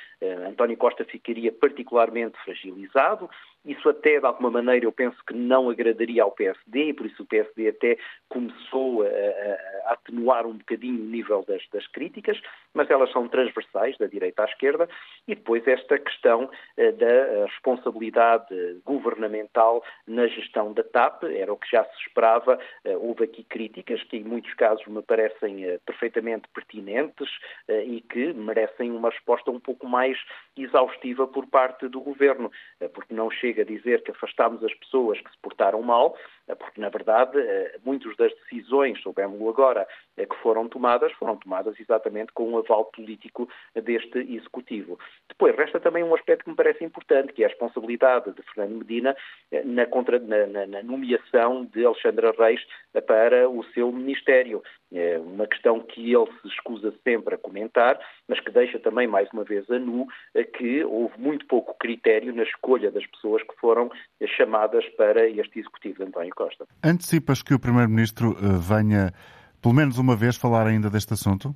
[0.47, 3.29] António Costa ficaria particularmente fragilizado.
[3.65, 7.23] Isso até, de alguma maneira, eu penso que não agradaria ao PSD, e por isso
[7.23, 7.97] o PSD até
[8.29, 12.39] começou a, a atenuar um bocadinho o nível das, das, críticas,
[12.73, 14.87] mas elas são transversais, da direita à esquerda,
[15.27, 18.47] e depois esta questão eh, da responsabilidade
[18.85, 24.01] governamental na gestão da TAP, era o que já se esperava, eh, houve aqui críticas
[24.03, 27.29] que em muitos casos me parecem eh, perfeitamente pertinentes
[27.67, 30.17] e que merecem uma resposta um pouco mais
[30.57, 32.51] exaustiva por parte do governo,
[32.93, 36.15] porque não chega chega dizer que afastámos as pessoas que se portaram mal,
[36.55, 41.79] porque, na verdade, eh, muitas das decisões, soubemos-lo agora, eh, que foram tomadas, foram tomadas
[41.79, 44.99] exatamente com o aval político deste Executivo.
[45.27, 48.77] Depois, resta também um aspecto que me parece importante, que é a responsabilidade de Fernando
[48.77, 49.15] Medina
[49.65, 52.65] na, contra, na, na, na nomeação de Alexandra Reis
[53.05, 54.61] para o seu Ministério.
[54.91, 59.29] É uma questão que ele se escusa sempre a comentar, mas que deixa também, mais
[59.31, 60.07] uma vez, a nu
[60.57, 63.91] que houve muito pouco critério na escolha das pessoas que foram
[64.35, 66.05] chamadas para este Executivo de
[66.39, 66.65] Costa.
[66.81, 69.11] Antecipas que o Primeiro-Ministro eh, venha,
[69.61, 71.53] pelo menos uma vez, falar ainda deste assunto?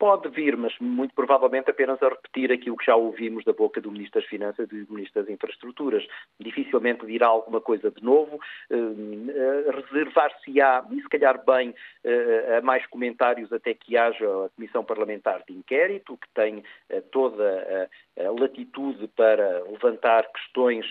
[0.00, 3.92] Pode vir, mas muito provavelmente apenas a repetir aquilo que já ouvimos da boca do
[3.92, 6.02] Ministro das Finanças e do Ministro das Infraestruturas.
[6.40, 12.86] Dificilmente dirá alguma coisa de novo, uh, reservar-se-á, e se calhar bem, uh, a mais
[12.86, 16.64] comentários até que haja a Comissão Parlamentar de Inquérito, que tem
[17.12, 20.86] toda a latitude para levantar questões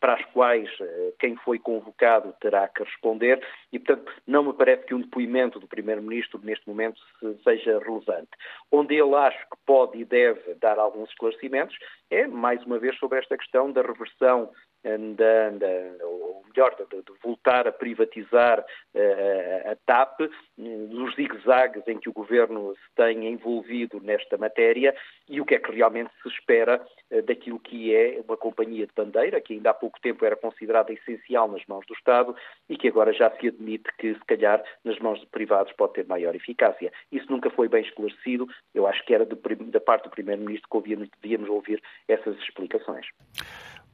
[0.00, 0.70] para as quais
[1.18, 5.66] quem foi convocado terá que responder, e portanto não me parece que um depoimento do
[5.66, 7.00] Primeiro-Ministro neste momento
[7.42, 8.30] seja relevante.
[8.70, 11.76] Onde ele acho que pode e deve dar alguns esclarecimentos
[12.10, 14.50] é, mais uma vez, sobre esta questão da reversão
[14.84, 16.06] eh, da, da,
[16.54, 20.20] melhor, de, de voltar a privatizar uh, a TAP,
[20.56, 24.94] dos zigue-zagues em que o governo se tem envolvido nesta matéria
[25.28, 28.92] e o que é que realmente se espera uh, daquilo que é uma companhia de
[28.94, 32.36] bandeira, que ainda há pouco tempo era considerada essencial nas mãos do Estado
[32.68, 36.06] e que agora já se admite que, se calhar, nas mãos de privados pode ter
[36.06, 36.92] maior eficácia.
[37.10, 38.46] Isso nunca foi bem esclarecido.
[38.74, 39.34] Eu acho que era de,
[39.70, 43.06] da parte do Primeiro-Ministro que devíamos ouvir essas explicações.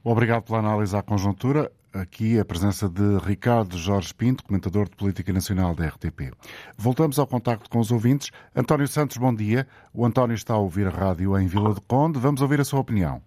[0.03, 1.69] Obrigado pela análise à conjuntura.
[1.91, 6.31] Aqui a presença de Ricardo Jorge Pinto, comentador de Política Nacional da RTP.
[6.77, 8.31] Voltamos ao contacto com os ouvintes.
[8.55, 9.67] António Santos, bom dia.
[9.93, 12.17] O António está a ouvir a rádio em Vila do Conde.
[12.17, 13.21] Vamos ouvir a sua opinião.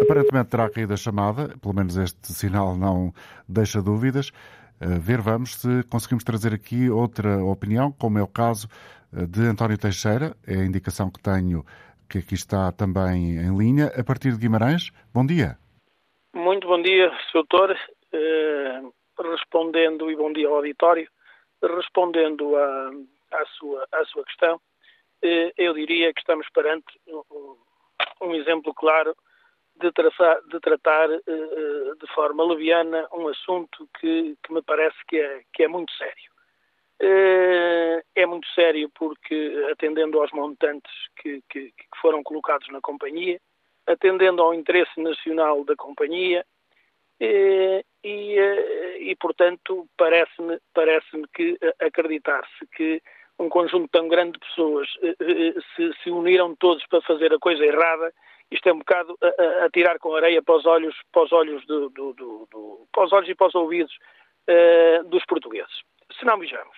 [0.00, 3.12] Aparentemente terá caído a chamada, pelo menos este sinal não
[3.48, 4.30] deixa dúvidas.
[5.00, 8.68] ver vamos se conseguimos trazer aqui outra opinião, como é o caso
[9.12, 11.64] eh, de António Teixeira, é a indicação que tenho
[12.10, 14.90] que aqui está também em linha, a partir de Guimarães.
[15.14, 15.56] Bom dia.
[16.34, 17.32] Muito bom dia, Sr.
[17.34, 17.78] Doutor.
[18.12, 18.92] Uh,
[19.22, 21.08] respondendo, e bom dia ao auditório,
[21.62, 22.90] respondendo à,
[23.56, 27.56] sua, sua questão, uh, eu diria que estamos perante um,
[28.22, 29.14] um exemplo claro
[29.76, 35.16] de, traçar, de tratar uh, de forma leviana um assunto que, que me parece que
[35.16, 36.30] é, que é muito sério.
[37.02, 43.40] Eh, é muito sério porque, atendendo aos montantes que, que, que, foram colocados na companhia,
[43.86, 46.44] atendendo ao interesse nacional da companhia,
[47.18, 53.02] eh, e, eh, e portanto, parece-me parece que acreditar-se que
[53.38, 54.86] um conjunto tão grande de pessoas
[55.74, 58.12] se, se, uniram todos para fazer a coisa errada,
[58.50, 61.64] isto é um bocado a, a tirar com areia para os olhos, para os olhos,
[61.64, 63.96] do, do, do, para os olhos e para os ouvidos
[65.06, 66.76] dos portugueses se não vejamos,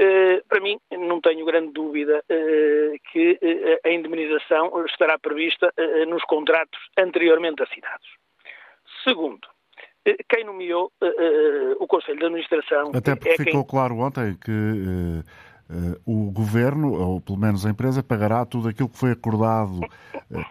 [0.00, 5.72] uh, para mim não tenho grande dúvida uh, que uh, a indemnização estará prevista
[6.08, 8.06] nos contratos anteriormente assinados.
[9.02, 9.46] Segundo,
[10.28, 10.92] quem nomeou
[11.78, 12.92] o Conselho de Administração.
[12.94, 13.70] Até porque é ficou quem...
[13.70, 15.22] claro ontem que
[16.06, 19.80] o governo, ou pelo menos a empresa, pagará tudo aquilo que foi acordado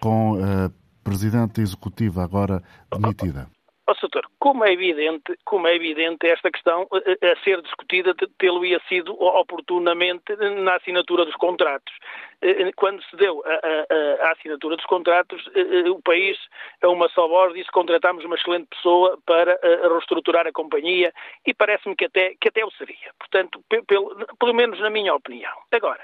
[0.01, 0.71] com a
[1.03, 3.47] Presidente Executiva agora demitida.
[3.87, 7.61] Ó, Soutor, como é evidente, como é evidente esta questão a, eh, eh, a ser
[7.61, 11.93] discutida tê-lo-ia sido oportunamente na assinatura dos contratos.
[12.41, 15.49] Eh, quando se deu a, a, a assinatura dos contratos,
[15.89, 16.37] o país,
[16.81, 19.57] a uma só voz, disse que contratámos uma excelente pessoa para
[19.89, 21.13] reestruturar a companhia
[21.47, 23.13] e parece-me que até, que até o seria.
[23.17, 25.53] Portanto, pelo, pelo menos na minha opinião.
[25.71, 26.03] Agora,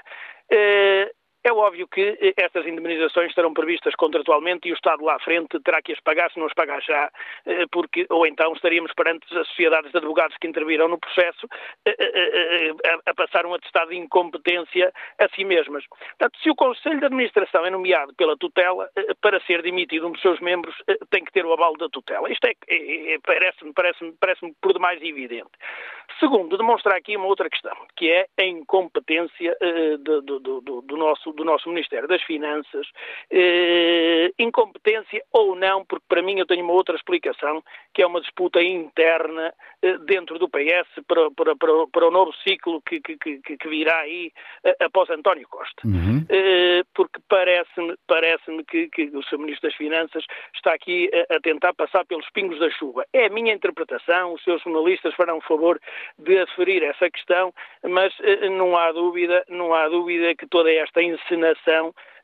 [1.42, 5.58] é óbvio que eh, estas indemnizações estarão previstas contratualmente e o Estado lá à frente
[5.60, 7.10] terá que as pagar, se não as pagar já,
[7.46, 11.48] eh, porque, ou então estaríamos perante as sociedades de advogados que interviram no processo
[11.86, 12.72] eh,
[13.06, 15.84] a, passar um atestado de incompetência a si mesmas.
[15.88, 18.88] Portanto, se o Conselho de Administração é nomeado pela tutela,
[19.20, 20.74] para ser dimitido um dos seus membros,
[21.10, 22.30] tem que ter o aval da tutela.
[22.30, 25.50] Isto é, é, é parece-me parece parece por demais evidente.
[26.18, 29.56] Segundo, demonstrar aqui uma outra questão, que é a incompetência
[30.00, 32.86] do, do, do, do nosso do nosso Ministério das Finanças,
[33.30, 37.62] eh, incompetência ou não, porque para mim eu tenho uma outra explicação,
[37.94, 42.32] que é uma disputa interna eh, dentro do PS para, para, para, para, o novo
[42.42, 44.32] ciclo que, que, que, que virá aí
[44.64, 45.86] eh, após António Costa.
[45.86, 46.24] Uhum.
[46.28, 49.38] Eh, porque parece-me parece que, que o Sr.
[49.38, 53.04] Ministro das Finanças está aqui a, a tentar passar pelos pingos da chuva.
[53.12, 55.80] É a minha interpretação, os seus jornalistas farão o favor
[56.18, 61.02] de aferir essa questão, mas eh, não há dúvida, não há dúvida que toda esta
[61.02, 61.19] encenação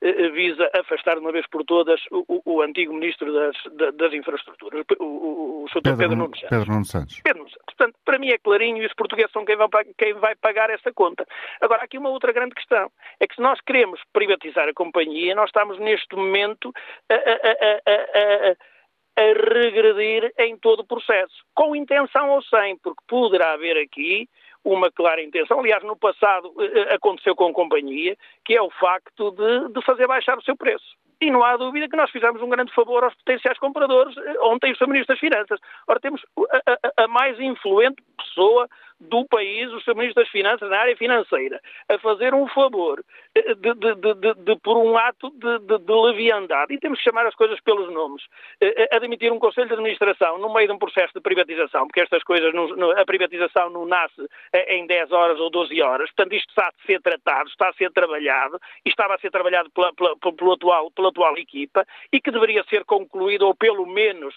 [0.03, 3.57] eh, eh, visa afastar de uma vez por todas o, o antigo Ministro das,
[3.95, 5.83] das Infraestruturas, o, o, o Sr.
[5.83, 6.49] Pedro, Pedro Nuno Santos.
[6.51, 7.21] Pedro Nuno Santos.
[7.23, 7.65] Pedro Santos.
[7.67, 10.93] Portanto, para mim é clarinho e os portugueses são quem vai, quem vai pagar essa
[10.93, 11.27] conta.
[11.61, 12.91] Agora, aqui uma outra grande questão.
[13.21, 16.73] É que se nós queremos privatizar a companhia, nós estamos neste momento
[17.11, 18.57] a, a, a, a
[19.19, 24.29] a regredir em todo o processo, com intenção ou sem, porque poderá haver aqui
[24.67, 25.61] uma clara intenção.
[25.61, 29.83] Aliás, no passado eh, eh, aconteceu com a companhia, que é o facto de, de
[29.83, 30.97] fazer baixar o seu preço.
[31.21, 34.73] E não há dúvida que nós fizemos um grande favor aos potenciais compradores eh, ontem
[34.73, 34.89] o Sr.
[34.89, 35.61] Ministro das Finanças.
[35.87, 38.69] Ora, temos a, a, a mais influente pessoa
[39.01, 39.95] do país, o Sr.
[39.95, 43.05] Ministro das Finanças, na área financeira, a fazer um favor
[43.35, 47.61] de, de, de, de por um ato de, leviandade, e temos que chamar as coisas
[47.61, 48.23] pelos nomes,
[48.91, 52.53] admitir um Conselho de Administração no meio de um processo de privatização, porque estas coisas,
[52.55, 54.27] não, a privatização não nasce
[54.69, 57.91] em 10 horas ou 12 horas, portanto isto está a ser tratado, está a ser
[57.93, 62.31] trabalhado, e estava a ser trabalhado pela, pela, pela, atual, pela atual equipa, e que
[62.31, 64.35] deveria ser concluído, ou pelo menos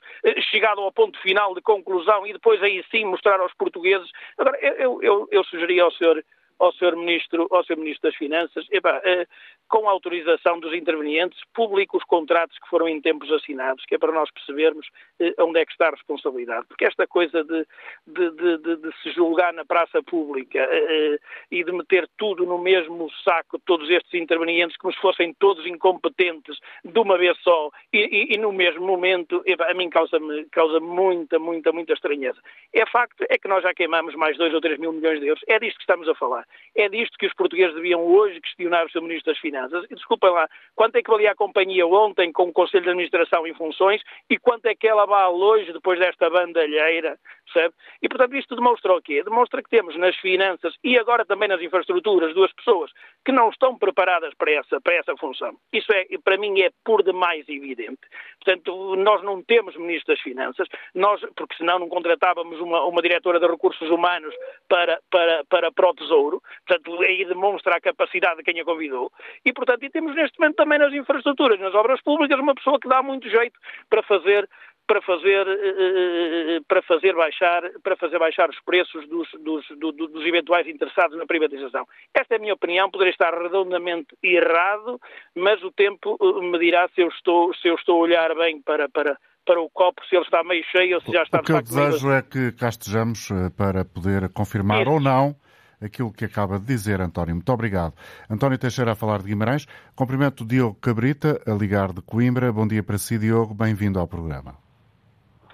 [0.51, 4.09] chegado ao ponto final de conclusão, e depois aí sim mostrar aos portugueses
[4.49, 6.23] Agora, eu, eu, eu sugeria ao senhor
[6.59, 6.95] ao Sr.
[6.95, 7.47] Ministro.
[7.77, 9.27] Ministro das Finanças, eh,
[9.67, 14.11] com autorização dos intervenientes, publique os contratos que foram em tempos assinados, que é para
[14.11, 14.87] nós percebermos
[15.19, 16.65] eh, onde é que está a responsabilidade.
[16.67, 17.65] Porque esta coisa de,
[18.07, 21.19] de, de, de se julgar na praça pública eh,
[21.51, 26.57] e de meter tudo no mesmo saco, todos estes intervenientes, como se fossem todos incompetentes
[26.83, 31.39] de uma vez só e, e, e no mesmo momento, a mim causa-me causa muita,
[31.39, 32.39] muita, muita estranheza.
[32.73, 35.43] É facto, é que nós já queimamos mais 2 ou 3 mil milhões de euros.
[35.47, 36.45] É disto que estamos a falar.
[36.75, 39.01] É disto que os portugueses deviam hoje questionar o Sr.
[39.01, 39.85] Ministro das Finanças.
[39.89, 43.45] E desculpem lá, quanto é que valia a companhia ontem com o Conselho de Administração
[43.47, 47.73] em funções e quanto é que ela vale hoje depois desta bandalheira, percebe?
[48.01, 49.23] E, portanto, isto demonstra o quê?
[49.23, 52.91] Demonstra que temos nas finanças e agora também nas infraestruturas duas pessoas
[53.25, 55.57] que não estão preparadas para essa, para essa função.
[55.73, 57.99] Isso, é, para mim, é por demais evidente.
[58.43, 63.39] Portanto, nós não temos Ministro das Finanças, nós, porque senão não contratávamos uma, uma diretora
[63.39, 64.33] de recursos humanos
[64.67, 69.11] para, para, para, para o Tesouro, portanto, aí demonstra a capacidade de quem a convidou,
[69.45, 72.87] e, portanto, e temos neste momento também nas infraestruturas, nas obras públicas, uma pessoa que
[72.87, 74.47] dá muito jeito para fazer
[74.89, 80.25] para fazer, eh, eh, para fazer, baixar, para fazer baixar os preços dos, dos, dos,
[80.25, 81.85] eventuais interessados na privatização.
[82.11, 84.99] Esta é a minha opinião, poderia estar redondamente errado,
[85.35, 88.59] mas o tempo eh, me dirá se eu estou, se eu estou a olhar bem
[88.63, 91.37] para, para, para o copo, se ele está meio cheio ou se já está...
[91.37, 92.17] O que eu desejo meio...
[92.17, 94.91] é que cá estejamos para poder confirmar Isso.
[94.91, 95.35] ou não
[95.81, 97.35] aquilo que acaba de dizer, António.
[97.35, 97.93] Muito obrigado.
[98.29, 99.65] António Teixeira a falar de Guimarães.
[99.95, 102.51] Cumprimento o Diogo Cabrita, a ligar de Coimbra.
[102.51, 103.53] Bom dia para si, Diogo.
[103.53, 104.55] Bem-vindo ao programa.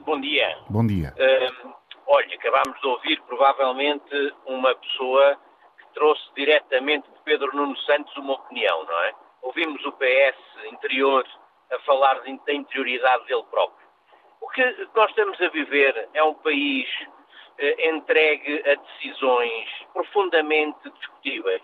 [0.05, 0.57] Bom dia.
[0.69, 1.13] Bom dia.
[1.17, 1.73] Uh,
[2.07, 5.37] olha, acabámos de ouvir provavelmente uma pessoa
[5.79, 9.13] que trouxe diretamente de Pedro Nuno Santos uma opinião, não é?
[9.41, 10.37] Ouvimos o PS
[10.71, 11.23] interior
[11.71, 13.85] a falar da interioridade dele próprio.
[14.41, 14.61] O que
[14.95, 16.87] nós estamos a viver é um país
[17.59, 21.61] entregue a decisões profundamente discutíveis,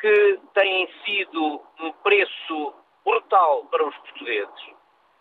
[0.00, 4.74] que têm sido um preço brutal para os portugueses.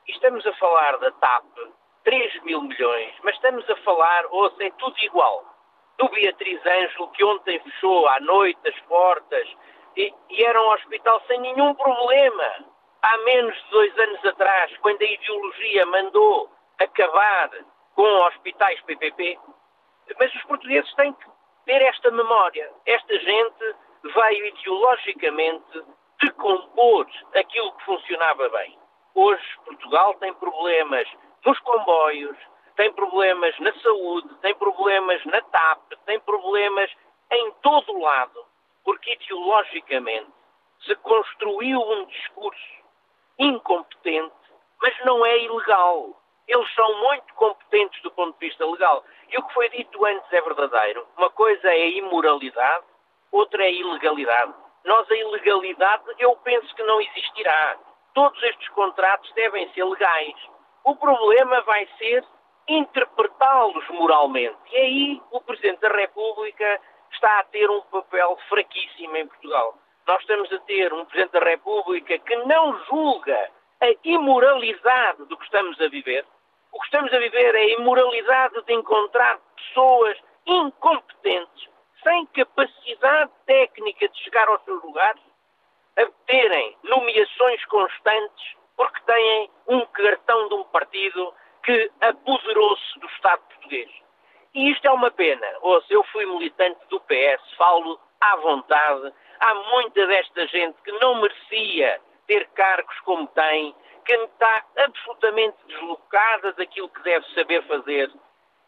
[0.08, 1.46] E estamos a falar da TAP,
[2.04, 5.44] 3 mil milhões, mas estamos a falar, ouça, é tudo igual.
[5.98, 9.48] Do Beatriz Ângelo, que ontem fechou à noite as portas
[9.96, 12.66] e, e era um hospital sem nenhum problema.
[13.02, 17.50] Há menos de dois anos atrás, quando a ideologia mandou acabar
[17.96, 19.40] com hospitais PPP.
[20.20, 21.26] Mas os portugueses têm que
[21.66, 22.72] ter esta memória.
[22.86, 25.84] Esta gente veio ideologicamente
[26.22, 28.78] decompor aquilo que funcionava bem.
[29.16, 31.08] Hoje, Portugal tem problemas
[31.46, 32.38] nos comboios,
[32.76, 36.92] tem problemas na saúde, tem problemas na TAP, tem problemas
[37.32, 38.46] em todo o lado,
[38.84, 40.32] porque ideologicamente
[40.86, 42.84] se construiu um discurso
[43.40, 44.34] incompetente,
[44.82, 46.22] mas não é ilegal.
[46.48, 49.04] Eles são muito competentes do ponto de vista legal.
[49.30, 51.08] E o que foi dito antes é verdadeiro.
[51.18, 52.86] Uma coisa é a imoralidade,
[53.32, 54.54] outra é a ilegalidade.
[54.84, 57.78] Nós, a ilegalidade, eu penso que não existirá.
[58.14, 60.36] Todos estes contratos devem ser legais.
[60.84, 62.24] O problema vai ser
[62.68, 64.58] interpretá-los moralmente.
[64.72, 66.80] E aí o Presidente da República
[67.12, 69.76] está a ter um papel fraquíssimo em Portugal.
[70.08, 73.50] Nós estamos a ter um Presidente da República que não julga
[73.82, 76.26] a imoralidade do que estamos a viver.
[76.76, 81.70] O que estamos a viver é a imoralidade de encontrar pessoas incompetentes,
[82.04, 85.22] sem capacidade técnica de chegar aos seus lugares,
[85.98, 91.34] a terem nomeações constantes porque têm um cartão de um partido
[91.64, 93.90] que apoderou-se do Estado português.
[94.54, 95.48] E isto é uma pena.
[95.62, 99.14] Ouça, eu fui militante do PS, falo à vontade.
[99.40, 106.54] Há muita desta gente que não merecia ter cargos como tem, que está absolutamente deslocada
[106.54, 108.12] daquilo que deve saber fazer.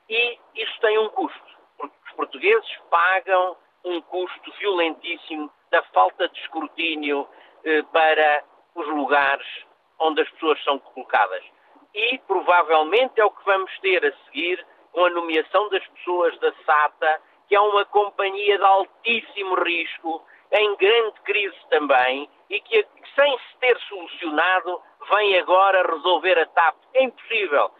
[0.10, 6.40] E isso tem um custo, porque os portugueses pagam um custo violentíssimo da falta de
[6.40, 7.28] escrutínio
[7.64, 8.44] eh, para
[8.76, 9.48] os lugares
[10.00, 11.44] onde as pessoas são colocadas.
[11.94, 16.54] E provavelmente é o que vamos ter a seguir com a nomeação das pessoas da
[16.66, 23.38] SATA, que é uma companhia de altíssimo risco, em grande crise também, e que, sem
[23.40, 26.76] se ter solucionado, vem agora resolver a TAP.
[26.94, 27.72] É impossível.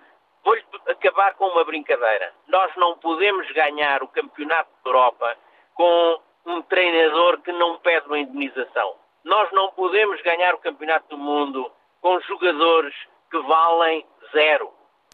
[0.44, 2.34] Vou-lhe acabar com uma brincadeira.
[2.48, 5.38] Nós não podemos ganhar o Campeonato de Europa
[5.74, 8.96] com um treinador que não pede uma indenização.
[9.24, 11.70] Nós não podemos ganhar o Campeonato do Mundo
[12.02, 12.96] com jogadores
[13.30, 14.72] que valem zero,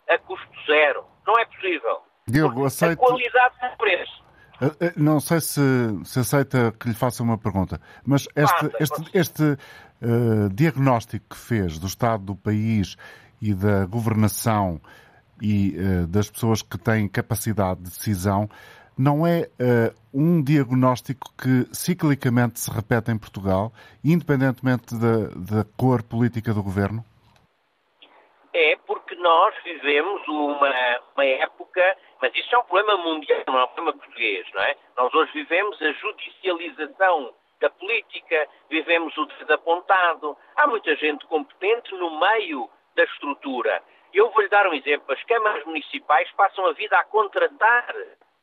[0.07, 1.03] a custo zero.
[1.25, 2.01] Não é possível.
[2.27, 3.03] Diogo, aceito...
[3.03, 4.22] A qualidade do preço.
[4.63, 5.61] Eh, eh, não sei se,
[6.05, 11.77] se aceita que lhe faça uma pergunta, mas este, este, este uh, diagnóstico que fez
[11.77, 12.95] do estado do país
[13.41, 14.79] e da governação
[15.41, 18.49] e uh, das pessoas que têm capacidade de decisão
[18.97, 26.03] não é uh, um diagnóstico que ciclicamente se repete em Portugal, independentemente da, da cor
[26.03, 27.03] política do governo?
[29.23, 33.97] Nós vivemos uma, uma época, mas isso é um problema mundial, não é um problema
[33.97, 34.75] português, não é?
[34.97, 40.37] Nós hoje vivemos a judicialização da política, vivemos o desapontado.
[40.57, 43.81] Há muita gente competente no meio da estrutura.
[44.13, 45.13] Eu vou-lhe dar um exemplo.
[45.13, 47.95] As câmaras municipais passam a vida a contratar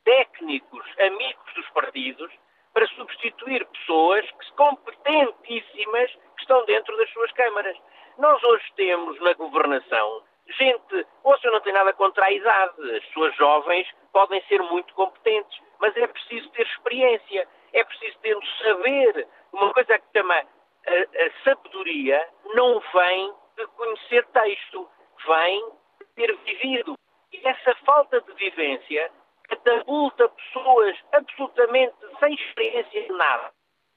[0.03, 2.31] técnicos, amigos dos partidos,
[2.73, 4.27] para substituir pessoas
[4.57, 7.77] competentíssimas que estão dentro das suas câmaras.
[8.17, 10.23] Nós hoje temos na governação
[10.57, 14.93] gente, ou se não tem nada contra a idade, as pessoas jovens podem ser muito
[14.93, 19.27] competentes, mas é preciso ter experiência é preciso ter o saber.
[19.53, 24.89] Uma coisa que chama a, a sabedoria não vem de conhecer texto,
[25.25, 26.95] vem de ter vivido.
[27.31, 29.11] E essa falta de vivência
[29.47, 33.51] catapulta pessoas absolutamente sem experiência de nada,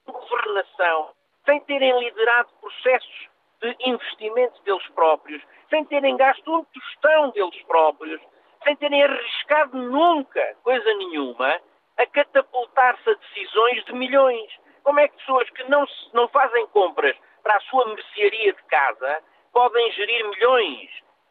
[0.07, 1.13] governação,
[1.45, 3.29] sem terem liderado processos
[3.65, 8.21] de investimento deles próprios, sem terem gasto um tostão deles próprios,
[8.63, 11.61] sem terem arriscado nunca coisa nenhuma,
[11.97, 14.51] a catapultar-se a decisões de milhões.
[14.83, 19.23] Como é que pessoas que não, não fazem compras para a sua mercearia de casa
[19.53, 20.91] podem gerir milhões?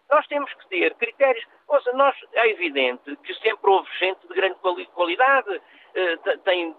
[0.09, 1.45] Nós temos que ter critérios.
[1.67, 4.59] Ouça, nós, é evidente que sempre houve gente de grande
[4.93, 5.61] qualidade.
[5.95, 6.75] Uh, tem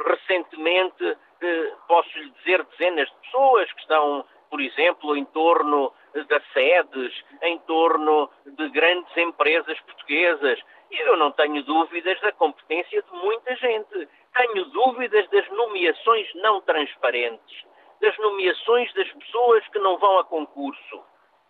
[0.00, 4.24] recentemente, uh, posso lhe dizer, dezenas de pessoas que estão,
[4.54, 10.60] por exemplo, em torno das sedes, em torno de grandes empresas portuguesas.
[10.92, 14.08] Eu não tenho dúvidas da competência de muita gente.
[14.32, 17.64] Tenho dúvidas das nomeações não transparentes,
[18.00, 21.02] das nomeações das pessoas que não vão a concurso.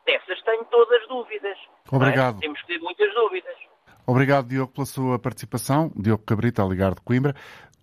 [0.07, 1.59] Dessas tenho todas as dúvidas.
[1.93, 2.41] Obrigado.
[2.41, 3.57] Temos que ter muitas dúvidas.
[4.07, 5.93] Obrigado, Diogo, pela sua participação.
[5.95, 7.35] Diogo Cabrita, a ligar de Coimbra.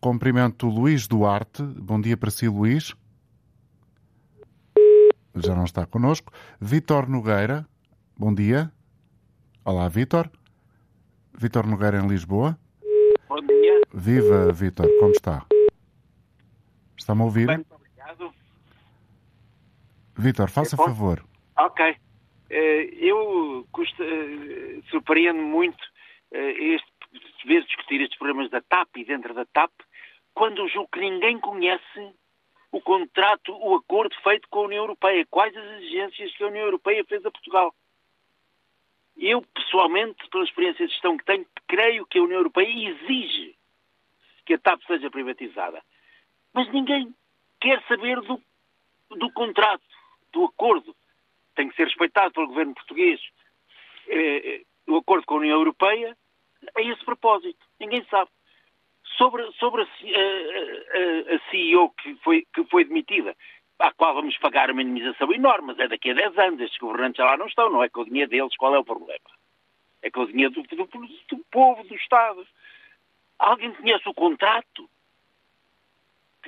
[0.01, 1.61] Cumprimento Luís Duarte.
[1.61, 2.95] Bom dia para si, Luís.
[5.35, 6.33] Já não está connosco.
[6.59, 7.65] Vítor Nogueira.
[8.17, 8.71] Bom dia.
[9.63, 10.29] Olá, Vítor.
[11.33, 12.57] Vítor Nogueira em Lisboa.
[13.29, 13.81] Bom dia.
[13.93, 15.45] Viva, Vítor, como está?
[16.97, 17.47] Está-me a ouvir?
[17.47, 18.33] Bem, muito obrigado.
[20.17, 21.23] Vítor, faça favor.
[21.57, 21.95] Ok.
[22.49, 23.65] Eh, eu
[23.99, 25.81] eh, surpreendo muito
[26.31, 26.91] eh, este,
[27.47, 29.71] ver discutir estes problemas da TAP e dentro da TAP,
[30.33, 32.13] quando julgo que ninguém conhece
[32.71, 35.25] o contrato, o acordo feito com a União Europeia.
[35.29, 37.75] Quais as exigências que a União Europeia fez a Portugal?
[39.17, 43.55] Eu, pessoalmente, pela experiência de gestão que tenho, creio que a União Europeia exige
[44.45, 45.83] que a TAP seja privatizada.
[46.53, 47.13] Mas ninguém
[47.59, 48.41] quer saber do,
[49.09, 49.83] do contrato,
[50.31, 50.95] do acordo.
[51.55, 53.21] Tem que ser respeitado pelo governo português.
[54.07, 56.17] É, o acordo com a União Europeia
[56.75, 57.59] a esse propósito.
[57.79, 58.29] Ninguém sabe.
[59.17, 63.35] Sobre, sobre a, a, a, CEO que foi, que foi demitida,
[63.79, 66.61] à qual vamos pagar uma indemnização enorme, mas é daqui a 10 anos.
[66.61, 68.55] Estes governantes lá não estão, não é com o dinheiro deles.
[68.57, 69.19] Qual é o problema?
[70.01, 72.45] É com o dinheiro do, do, do povo, do Estado.
[73.37, 74.89] Alguém conhece o contrato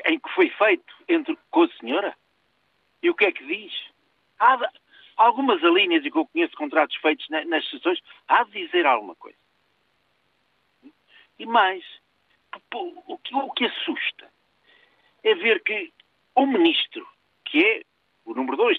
[0.06, 2.16] em que foi feito entre, com a senhora?
[3.02, 3.74] E o que é que diz?
[4.40, 4.60] Há
[5.18, 9.38] algumas alíneas, e que eu conheço contratos feitos nas sessões, há de dizer alguma coisa.
[11.38, 11.84] E mais,
[12.74, 14.28] o que, o que assusta
[15.24, 15.92] é ver que
[16.36, 17.08] o ministro
[17.46, 17.82] que é
[18.26, 18.78] o número dois,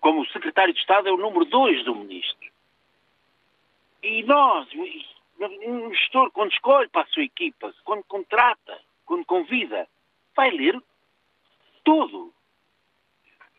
[0.00, 2.48] como o secretário de Estado é o número dois do ministro.
[4.02, 4.66] E nós,
[5.66, 9.86] um gestor, quando escolhe para a sua equipa, quando contrata, quando convida,
[10.34, 10.80] vai ler
[11.84, 12.32] todo,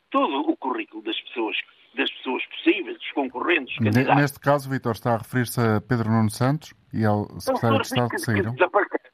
[0.09, 1.57] todo o currículo das pessoas,
[1.93, 4.21] das pessoas possíveis, dos concorrentes, dos candidatos.
[4.21, 8.09] Neste caso, Vitor, está a referir-se a Pedro Nuno Santos e ao secretário de Estado
[8.09, 8.55] que, saíram?
[8.55, 8.63] Que,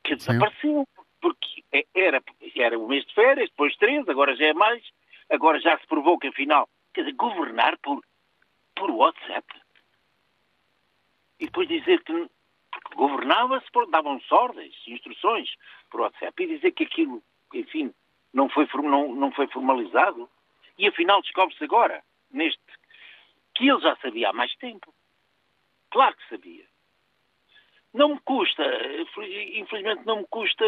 [0.06, 0.88] que desapareceu,
[1.20, 2.24] porque era,
[2.56, 4.84] era o mês de férias, depois três, agora já é mais,
[5.30, 8.04] Agora já se provou que, afinal, quer dizer, governar por,
[8.76, 9.48] por WhatsApp.
[11.40, 12.30] E depois dizer que
[12.96, 15.50] governava-se, davam-se ordens, instruções
[15.90, 17.94] por WhatsApp e dizer que aquilo, enfim,
[18.34, 20.30] não foi, não, não foi formalizado.
[20.78, 22.62] E afinal descobre-se agora, neste,
[23.56, 24.94] que ele já sabia há mais tempo.
[25.90, 26.66] Claro que sabia.
[27.96, 28.62] Não me custa,
[29.54, 30.66] infelizmente não me custa,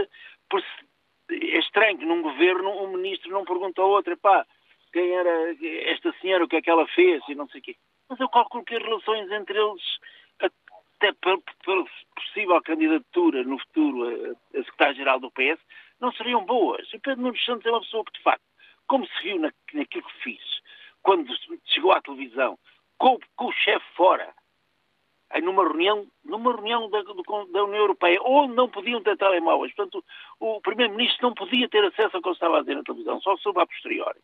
[1.29, 4.47] é estranho que num governo um ministro não pergunta ao outro, pá,
[4.93, 5.53] quem era
[5.91, 7.75] esta senhora, o que é que ela fez e não sei o quê.
[8.07, 9.83] Mas eu calculo que as relações entre eles,
[10.39, 11.37] até pela
[12.15, 15.59] possível candidatura no futuro a, a secretário-geral do PS,
[15.99, 16.87] não seriam boas.
[16.93, 18.45] E Pedro Nunes Santos é uma pessoa que, de facto,
[18.87, 20.61] como se viu na, naquilo que fiz,
[21.03, 21.27] quando
[21.65, 22.57] chegou à televisão,
[22.97, 24.33] com, com o chefe fora,
[25.41, 29.73] numa reunião, numa reunião da, da, União Europeia, onde não podiam ter telemóveis.
[29.73, 30.03] Portanto,
[30.39, 33.61] o, Primeiro-Ministro não podia ter acesso ao que estava a dizer na televisão, só soube
[33.61, 34.19] a posteriori.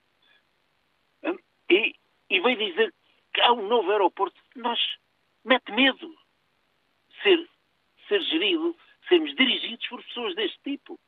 [1.70, 1.96] E,
[2.30, 2.94] e veio dizer
[3.34, 4.40] que há um novo aeroporto.
[4.56, 4.80] Nós
[5.44, 6.14] mete medo
[7.22, 7.50] ser,
[8.08, 8.76] ser gerido,
[9.08, 11.00] sermos dirigidos por pessoas deste tipo.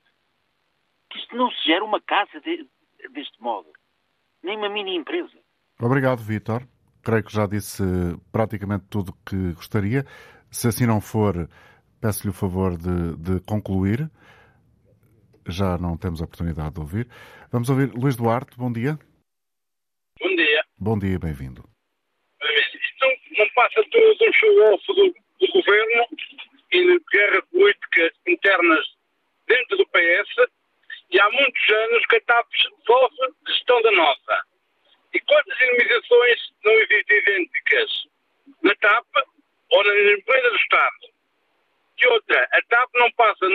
[1.09, 2.67] Que isto não se gera uma casa de,
[3.11, 3.71] deste modo,
[4.43, 5.37] nem uma mini empresa.
[5.79, 6.63] Obrigado, Vítor.
[7.05, 7.83] Creio que já disse
[8.31, 10.03] praticamente tudo o que gostaria.
[10.49, 11.47] Se assim não for,
[12.01, 14.09] peço-lhe o favor de, de, concluir.
[15.47, 17.07] Já não temos a oportunidade de ouvir.
[17.51, 18.57] Vamos ouvir Luís Duarte.
[18.57, 18.97] Bom dia.
[20.19, 20.63] Bom dia.
[20.79, 21.63] Bom dia, bem-vindo.
[22.41, 23.05] Isto
[23.37, 26.07] não passa tudo um show-off do, do governo
[26.71, 28.85] e de guerra política internas
[29.47, 30.49] dentro do PS
[31.11, 32.47] e há muitos anos que a TAP
[32.83, 34.54] sofre gestão da nossa.
[35.15, 38.03] E quantas indemnizações não existem idênticas
[38.63, 39.05] na TAP
[39.71, 40.95] ou na empresa do Estado?
[41.97, 43.47] E outra, a TAP não passa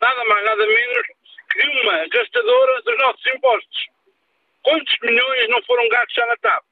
[0.00, 1.06] nada mais, nada menos
[1.50, 3.86] que uma gastadora dos nossos impostos.
[4.62, 6.64] Quantos milhões não foram gastos já na TAP?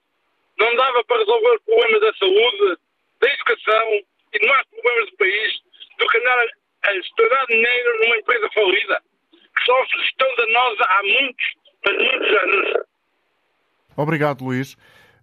[0.61, 2.78] Não dava para resolver os problemas da saúde,
[3.20, 3.93] da educação
[4.33, 5.61] e demais problemas do país
[5.99, 6.47] do que andar
[6.85, 9.03] a estourar dinheiro numa empresa falida,
[9.33, 11.47] que sofre gestão danosa há muitos,
[11.85, 12.91] mas muitos anos.
[14.01, 14.76] Obrigado, Luís.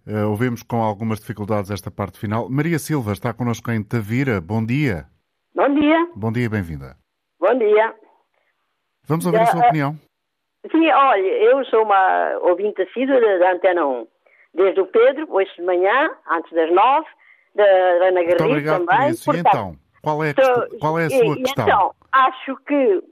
[0.06, 2.48] Uh, ouvimos com algumas dificuldades esta parte final.
[2.48, 4.40] Maria Silva está connosco em Tavira.
[4.40, 5.06] Bom dia.
[5.54, 6.08] Bom dia.
[6.14, 6.96] Bom dia, bem-vinda.
[7.40, 7.92] Bom dia.
[9.08, 9.96] Vamos ouvir a sua opinião.
[10.70, 14.06] Sim, olha, eu sou uma ouvinte assídua da Antena 1.
[14.54, 17.06] Desde o Pedro, hoje de manhã, antes das nove,
[17.54, 18.86] da Ana Garrido também.
[18.86, 19.24] Por isso.
[19.24, 21.64] Portanto, e então, qual é, questão, qual é a sua e, questão?
[21.64, 23.02] Então, acho que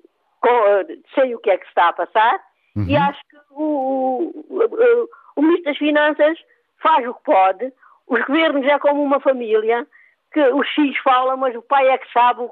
[1.15, 2.41] sei o que é que está a passar
[2.77, 2.87] uhum.
[2.89, 5.09] e acho que o, o, o
[5.43, 6.39] Ministro das Finanças
[6.83, 7.73] faz o que pode,
[8.07, 9.87] os governos é como uma família,
[10.33, 12.49] que os filhos falam, mas o pai é que sabe,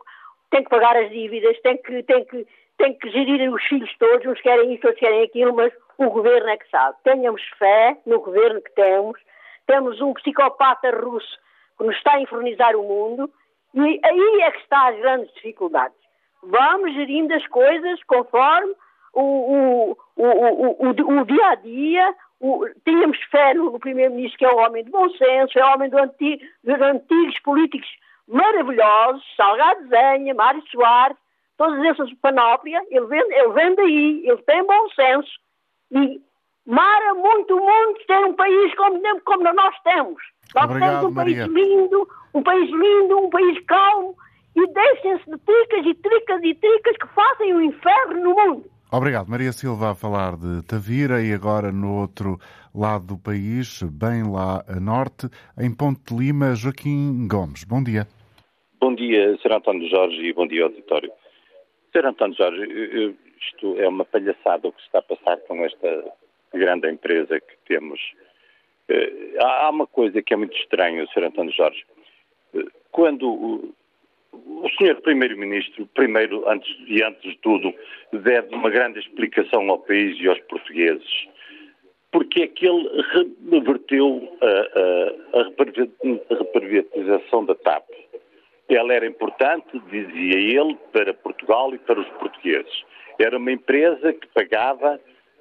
[0.51, 2.47] tem que pagar as dívidas, tem que, tem que,
[2.79, 6.49] tem que gerir os filhos todos, uns querem isso, outros querem aquilo, mas o governo
[6.49, 6.97] é que sabe.
[7.05, 9.21] Tenhamos fé no governo que temos,
[9.67, 11.39] temos um psicopata russo
[11.79, 13.31] que nos está a infernizar o mundo,
[13.75, 15.97] e aí é que está as grandes dificuldades.
[16.43, 18.75] Vamos gerindo as coisas conforme
[19.13, 22.15] o, o, o, o, o dia a dia,
[22.45, 25.73] o, tínhamos fé no, no Primeiro-Ministro, que é um homem de bom senso, é um
[25.73, 27.89] homem antigo, dos antigos políticos
[28.29, 31.17] maravilhosos, Salgado Zenha, Mário Soares,
[31.57, 35.31] todas essas panóplia, ele vem, ele vem daí, ele tem bom senso
[35.91, 36.21] e
[36.67, 40.23] mara muito, muito ter um país como, como nós temos.
[40.55, 41.47] Nós Obrigado, temos um Maria.
[41.47, 44.15] país lindo, um país lindo, um país calmo
[44.55, 48.71] e deixem-se de tricas e tricas e tricas que fazem o inferno no mundo.
[48.97, 49.29] Obrigado.
[49.29, 52.39] Maria Silva a falar de Tavira e agora no outro
[52.73, 55.27] lado do país, bem lá a norte,
[55.59, 57.65] em Ponte Lima, Joaquim Gomes.
[57.65, 58.07] Bom dia.
[58.81, 59.55] Bom dia, Sr.
[59.55, 61.11] António Jorge, e bom dia, auditório.
[61.91, 62.07] Sr.
[62.07, 66.05] António Jorge, isto é uma palhaçada o que se está a passar com esta
[66.55, 68.01] grande empresa que temos.
[68.89, 71.25] Eh, há uma coisa que é muito estranha, Sr.
[71.25, 71.85] António Jorge.
[72.55, 73.75] Eh, quando
[74.65, 77.73] o senhor Primeiro-Ministro, primeiro, antes e antes de tudo,
[78.13, 81.29] deve uma grande explicação ao país e aos portugueses.
[82.11, 82.89] Porque é que ele
[83.51, 87.85] reverteu a, a, a reprivatização da TAP.
[88.69, 92.85] Ela era importante, dizia ele, para Portugal e para os portugueses.
[93.19, 95.01] Era uma empresa que pagava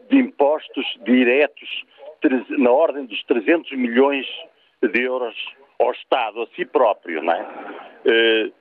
[0.10, 1.86] de impostos diretos
[2.58, 4.26] na ordem dos 300 milhões
[4.82, 5.36] de euros
[5.80, 8.52] ao Estado, a si próprio, não é?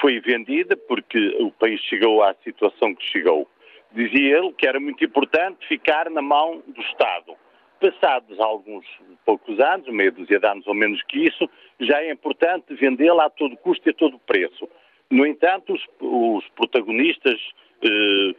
[0.00, 3.48] Foi vendida porque o país chegou à situação que chegou.
[3.92, 7.34] Dizia ele que era muito importante ficar na mão do Estado.
[7.80, 8.84] Passados alguns
[9.24, 13.30] poucos anos, meia dúzia de anos ou menos que isso, já é importante vendê-la a
[13.30, 14.68] todo custo e a todo preço.
[15.10, 17.40] No entanto, os, os protagonistas,
[17.82, 18.34] eh,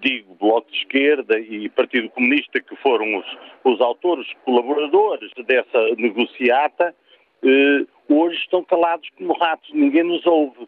[0.00, 3.26] digo Bloco de Esquerda e Partido Comunista, que foram os,
[3.64, 6.94] os autores colaboradores dessa negociata,
[7.42, 10.66] eh, hoje estão calados como ratos, ninguém nos ouve.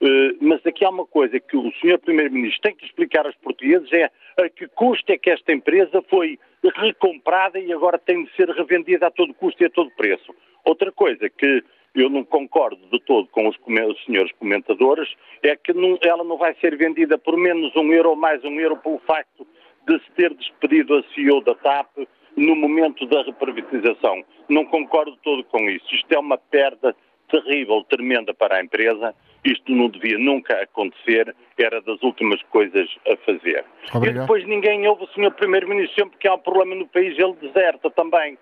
[0.00, 1.98] Uh, mas aqui há uma coisa que o Sr.
[1.98, 6.38] Primeiro-Ministro tem que explicar aos portugueses é a que custo é que esta empresa foi
[6.74, 10.34] recomprada e agora tem de ser revendida a todo custo e a todo preço.
[10.64, 11.62] Outra coisa que
[11.94, 15.08] eu não concordo de todo com os, os senhores comentadores
[15.42, 18.58] é que não, ela não vai ser vendida por menos um euro ou mais um
[18.60, 19.46] euro pelo facto
[19.86, 24.24] de se ter despedido a CEO da TAP no momento da reprivatização.
[24.48, 25.94] Não concordo todo com isso.
[25.94, 26.94] Isto é uma perda
[27.28, 29.14] terrível, tremenda para a empresa
[29.44, 33.64] isto não devia nunca acontecer, era das últimas coisas a fazer.
[33.94, 34.16] Obrigado.
[34.16, 35.32] E depois ninguém ouve o Sr.
[35.32, 38.38] Primeiro-Ministro, sempre que há um problema no país, ele deserta também.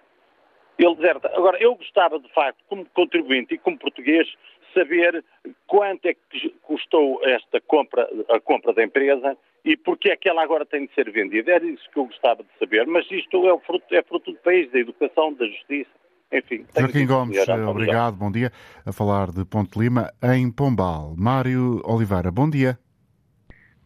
[0.78, 1.28] Ele deserta.
[1.34, 4.28] Agora, eu gostava, de facto, como contribuinte e como português,
[4.74, 5.24] saber
[5.66, 10.42] quanto é que custou esta compra, a compra da empresa e porque é que ela
[10.42, 11.52] agora tem de ser vendida.
[11.52, 14.70] Era isso que eu gostava de saber, mas isto é, fruto, é fruto do país,
[14.70, 15.90] da educação, da justiça.
[16.30, 18.52] Enfim, Joaquim Gomes, obrigado, bom dia.
[18.84, 21.14] A falar de Ponte Lima, em Pombal.
[21.16, 22.78] Mário Oliveira, bom dia.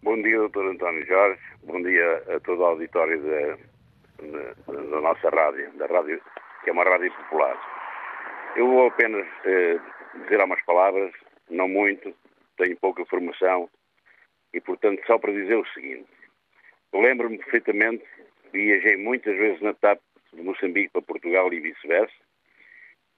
[0.02, 1.40] Bom dia, doutor António Jorge.
[1.62, 3.56] Bom dia a todo o auditório da,
[4.26, 6.20] da, da, nossa rádio, da rádio,
[6.64, 7.56] que é uma rádio popular.
[8.56, 9.78] Eu vou apenas eh,
[10.24, 11.12] dizer algumas palavras,
[11.48, 12.12] não muito,
[12.58, 13.70] tenho pouca formação,
[14.52, 16.08] e portanto só para dizer o seguinte.
[16.92, 18.04] Lembro-me perfeitamente,
[18.52, 20.00] viajei muitas vezes na TAP
[20.34, 22.21] de Moçambique para Portugal e vice-versa,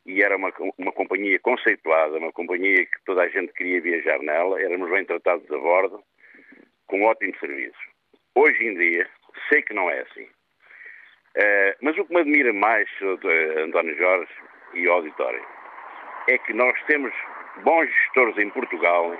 [0.06, 4.60] e era uma, uma companhia conceituada, uma companhia que toda a gente queria viajar nela,
[4.60, 6.02] éramos bem tratados a bordo,
[6.86, 7.78] com ótimos serviços.
[8.34, 9.08] Hoje em dia,
[9.48, 10.24] sei que não é assim.
[11.36, 12.88] Uh, mas o que me admira mais,
[13.64, 14.30] António Jorge
[14.74, 15.44] e auditório,
[16.28, 17.12] é que nós temos
[17.62, 19.16] bons gestores em Portugal.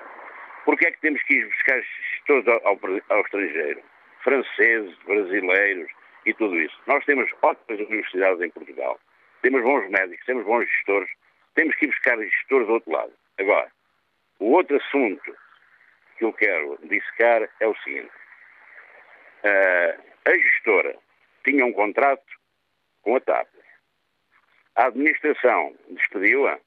[0.64, 1.80] Porque é que temos que ir buscar
[2.12, 2.78] gestores ao,
[3.11, 3.82] ao estrangeiro?
[4.22, 5.91] Franceses, brasileiros
[6.24, 6.74] e tudo isso.
[6.87, 8.99] Nós temos ótimas universidades em Portugal
[9.45, 11.11] temos bons médicos, temos bons gestores,
[11.55, 13.12] temos que ir buscar gestores do outro lado.
[13.38, 13.70] Agora,
[14.38, 15.36] o outro assunto
[16.16, 18.11] que eu quero dissecar é o seguinte.
[19.45, 20.97] Uh, a gestora
[21.45, 22.24] tinha um contrato
[23.03, 23.47] com a TAP.
[24.76, 26.59] A administração despediu-a,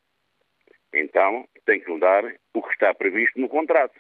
[0.93, 3.99] então tem que mudar o que está previsto no contrato.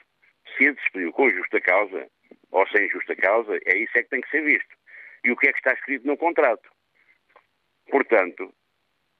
[0.55, 2.07] Se a despediu com justa causa
[2.51, 4.77] ou sem justa causa, é isso é que tem que ser visto.
[5.23, 6.69] E o que é que está escrito no contrato?
[7.89, 8.53] Portanto,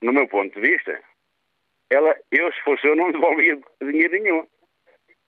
[0.01, 0.99] no meu ponto de vista,
[1.89, 4.47] ela, eu, se fosse eu, não devolvia dinheiro nenhum.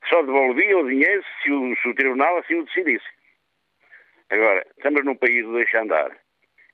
[0.10, 3.06] Só devolvia o dinheiro se o, se o tribunal assim o decidisse.
[4.30, 6.12] Agora, estamos num país de deixar andar.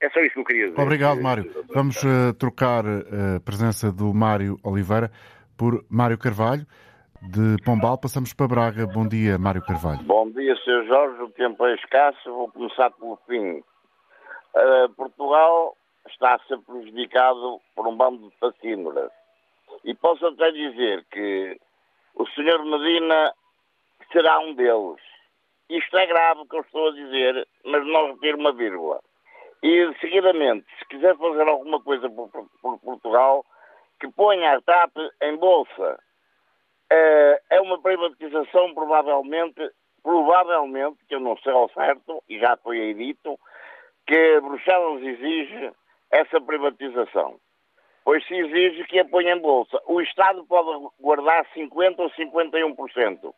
[0.02, 0.82] É só isso que eu queria dizer.
[0.82, 1.66] Obrigado, Mário.
[1.74, 5.10] Vamos uh, trocar uh, a presença do Mário Oliveira
[5.58, 6.66] por Mário Carvalho.
[7.22, 8.86] De Pombal passamos para Braga.
[8.86, 10.04] Bom dia, Mário Carvalho.
[10.04, 10.86] Bom dia, Sr.
[10.86, 11.22] Jorge.
[11.24, 12.30] O tempo é escasso.
[12.30, 13.64] Vou começar pelo fim.
[14.54, 15.76] Uh, Portugal
[16.08, 19.12] está a ser prejudicado por um bando de facínoras.
[19.84, 21.60] E posso até dizer que
[22.16, 22.64] o Sr.
[22.64, 23.34] Medina
[24.12, 25.02] será um deles.
[25.70, 29.02] Isto é grave o que eu estou a dizer, mas não retiro uma vírgula.
[29.64, 33.46] E, seguidamente, se quiser fazer alguma coisa por, por, por Portugal,
[34.00, 36.00] que ponha a TAP em bolsa.
[36.92, 39.72] É, é uma privatização, provavelmente,
[40.04, 43.40] provavelmente, que eu não sei ao certo, e já foi aí dito,
[44.06, 45.72] que Bruxelas exige
[46.16, 47.40] essa privatização.
[48.04, 49.82] Pois se exige que a ponha em bolsa.
[49.88, 53.34] O Estado pode guardar 50% ou 51%,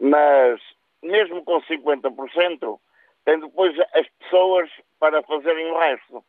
[0.00, 0.60] mas
[1.02, 2.78] mesmo com 50%,
[3.24, 6.24] tem depois as pessoas para fazerem o resto.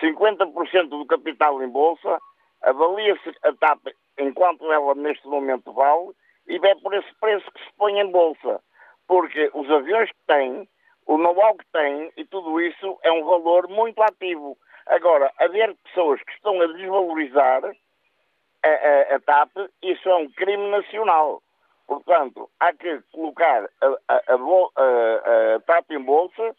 [0.00, 2.18] 50% do capital em bolsa,
[2.62, 6.12] avalia-se a TAP enquanto ela neste momento vale
[6.46, 8.60] e é por esse preço que se põe em bolsa.
[9.06, 10.68] Porque os aviões que tem,
[11.06, 14.56] o know-how que tem e tudo isso é um valor muito ativo.
[14.88, 19.50] Agora, haver pessoas que estão a desvalorizar a, a, a TAP,
[19.82, 21.42] isso é um crime nacional.
[21.86, 26.56] Portanto, há que colocar a, a, TAP em bolsa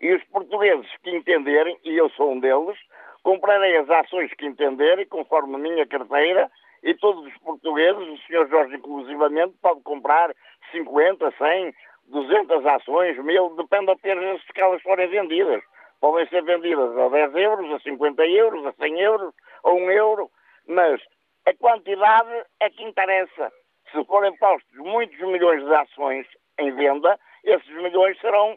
[0.00, 2.78] e os portugueses que entenderem, e eu sou um deles,
[3.22, 6.50] comprarei as ações que entenderem, conforme a minha carteira,
[6.82, 8.48] e todos os portugueses, o Sr.
[8.48, 10.34] Jorge inclusivamente, pode comprar
[10.72, 11.74] 50, 100,
[12.06, 15.62] 200 ações, mil, depende apenas de elas forem vendidas
[16.00, 19.34] podem ser vendidas a 10 euros, a 50 euros, a 100 euros,
[19.64, 20.30] a 1 euro,
[20.68, 21.00] mas
[21.46, 23.52] a quantidade é que interessa.
[23.92, 26.26] Se forem postos muitos milhões de ações
[26.58, 28.56] em venda, esses milhões serão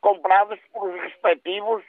[0.00, 1.82] comprados por os respectivos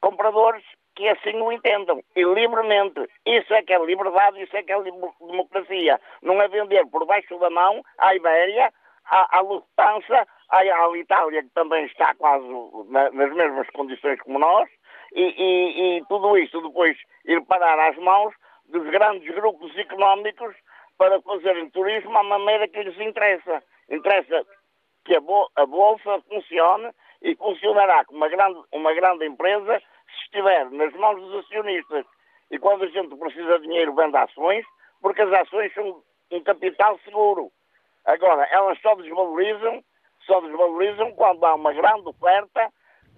[0.00, 0.64] compradores
[0.94, 3.00] que assim o entendam, e livremente.
[3.24, 6.00] Isso é que é liberdade, isso é que é democracia.
[6.22, 8.72] Não é vender por baixo da mão à Ibéria,
[9.06, 12.46] à, à Lufthansa, à Itália, que também está quase
[12.88, 14.68] na, nas mesmas condições como nós,
[15.12, 18.34] e, e, e, tudo isto depois ir parar às mãos
[18.66, 20.54] dos grandes grupos económicos
[20.96, 23.62] para fazerem turismo à maneira que lhes interessa.
[23.88, 24.44] Interessa
[25.04, 25.20] que a,
[25.56, 26.90] a Bolsa funcione
[27.22, 32.04] e funcionará como uma grande, uma grande empresa se estiver nas mãos dos acionistas.
[32.50, 34.64] E quando a gente precisa de dinheiro, vende ações,
[35.00, 37.50] porque as ações são um capital seguro.
[38.04, 39.82] Agora, elas só desvalorizam
[40.26, 42.68] só desvalorizam quando há uma grande oferta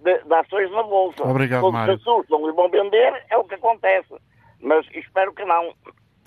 [0.03, 1.23] de, de ações na Bolsa.
[1.23, 1.99] Obrigado, Todos Mário.
[1.99, 4.15] se assustam e vão vender, é o que acontece.
[4.61, 5.73] Mas espero que não,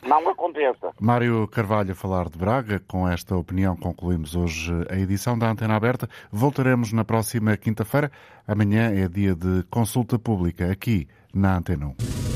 [0.06, 0.92] não aconteça.
[1.00, 2.82] Mário Carvalho a falar de Braga.
[2.88, 6.08] Com esta opinião concluímos hoje a edição da Antena Aberta.
[6.32, 8.12] Voltaremos na próxima quinta-feira.
[8.48, 12.35] Amanhã é dia de consulta pública aqui na Antena 1.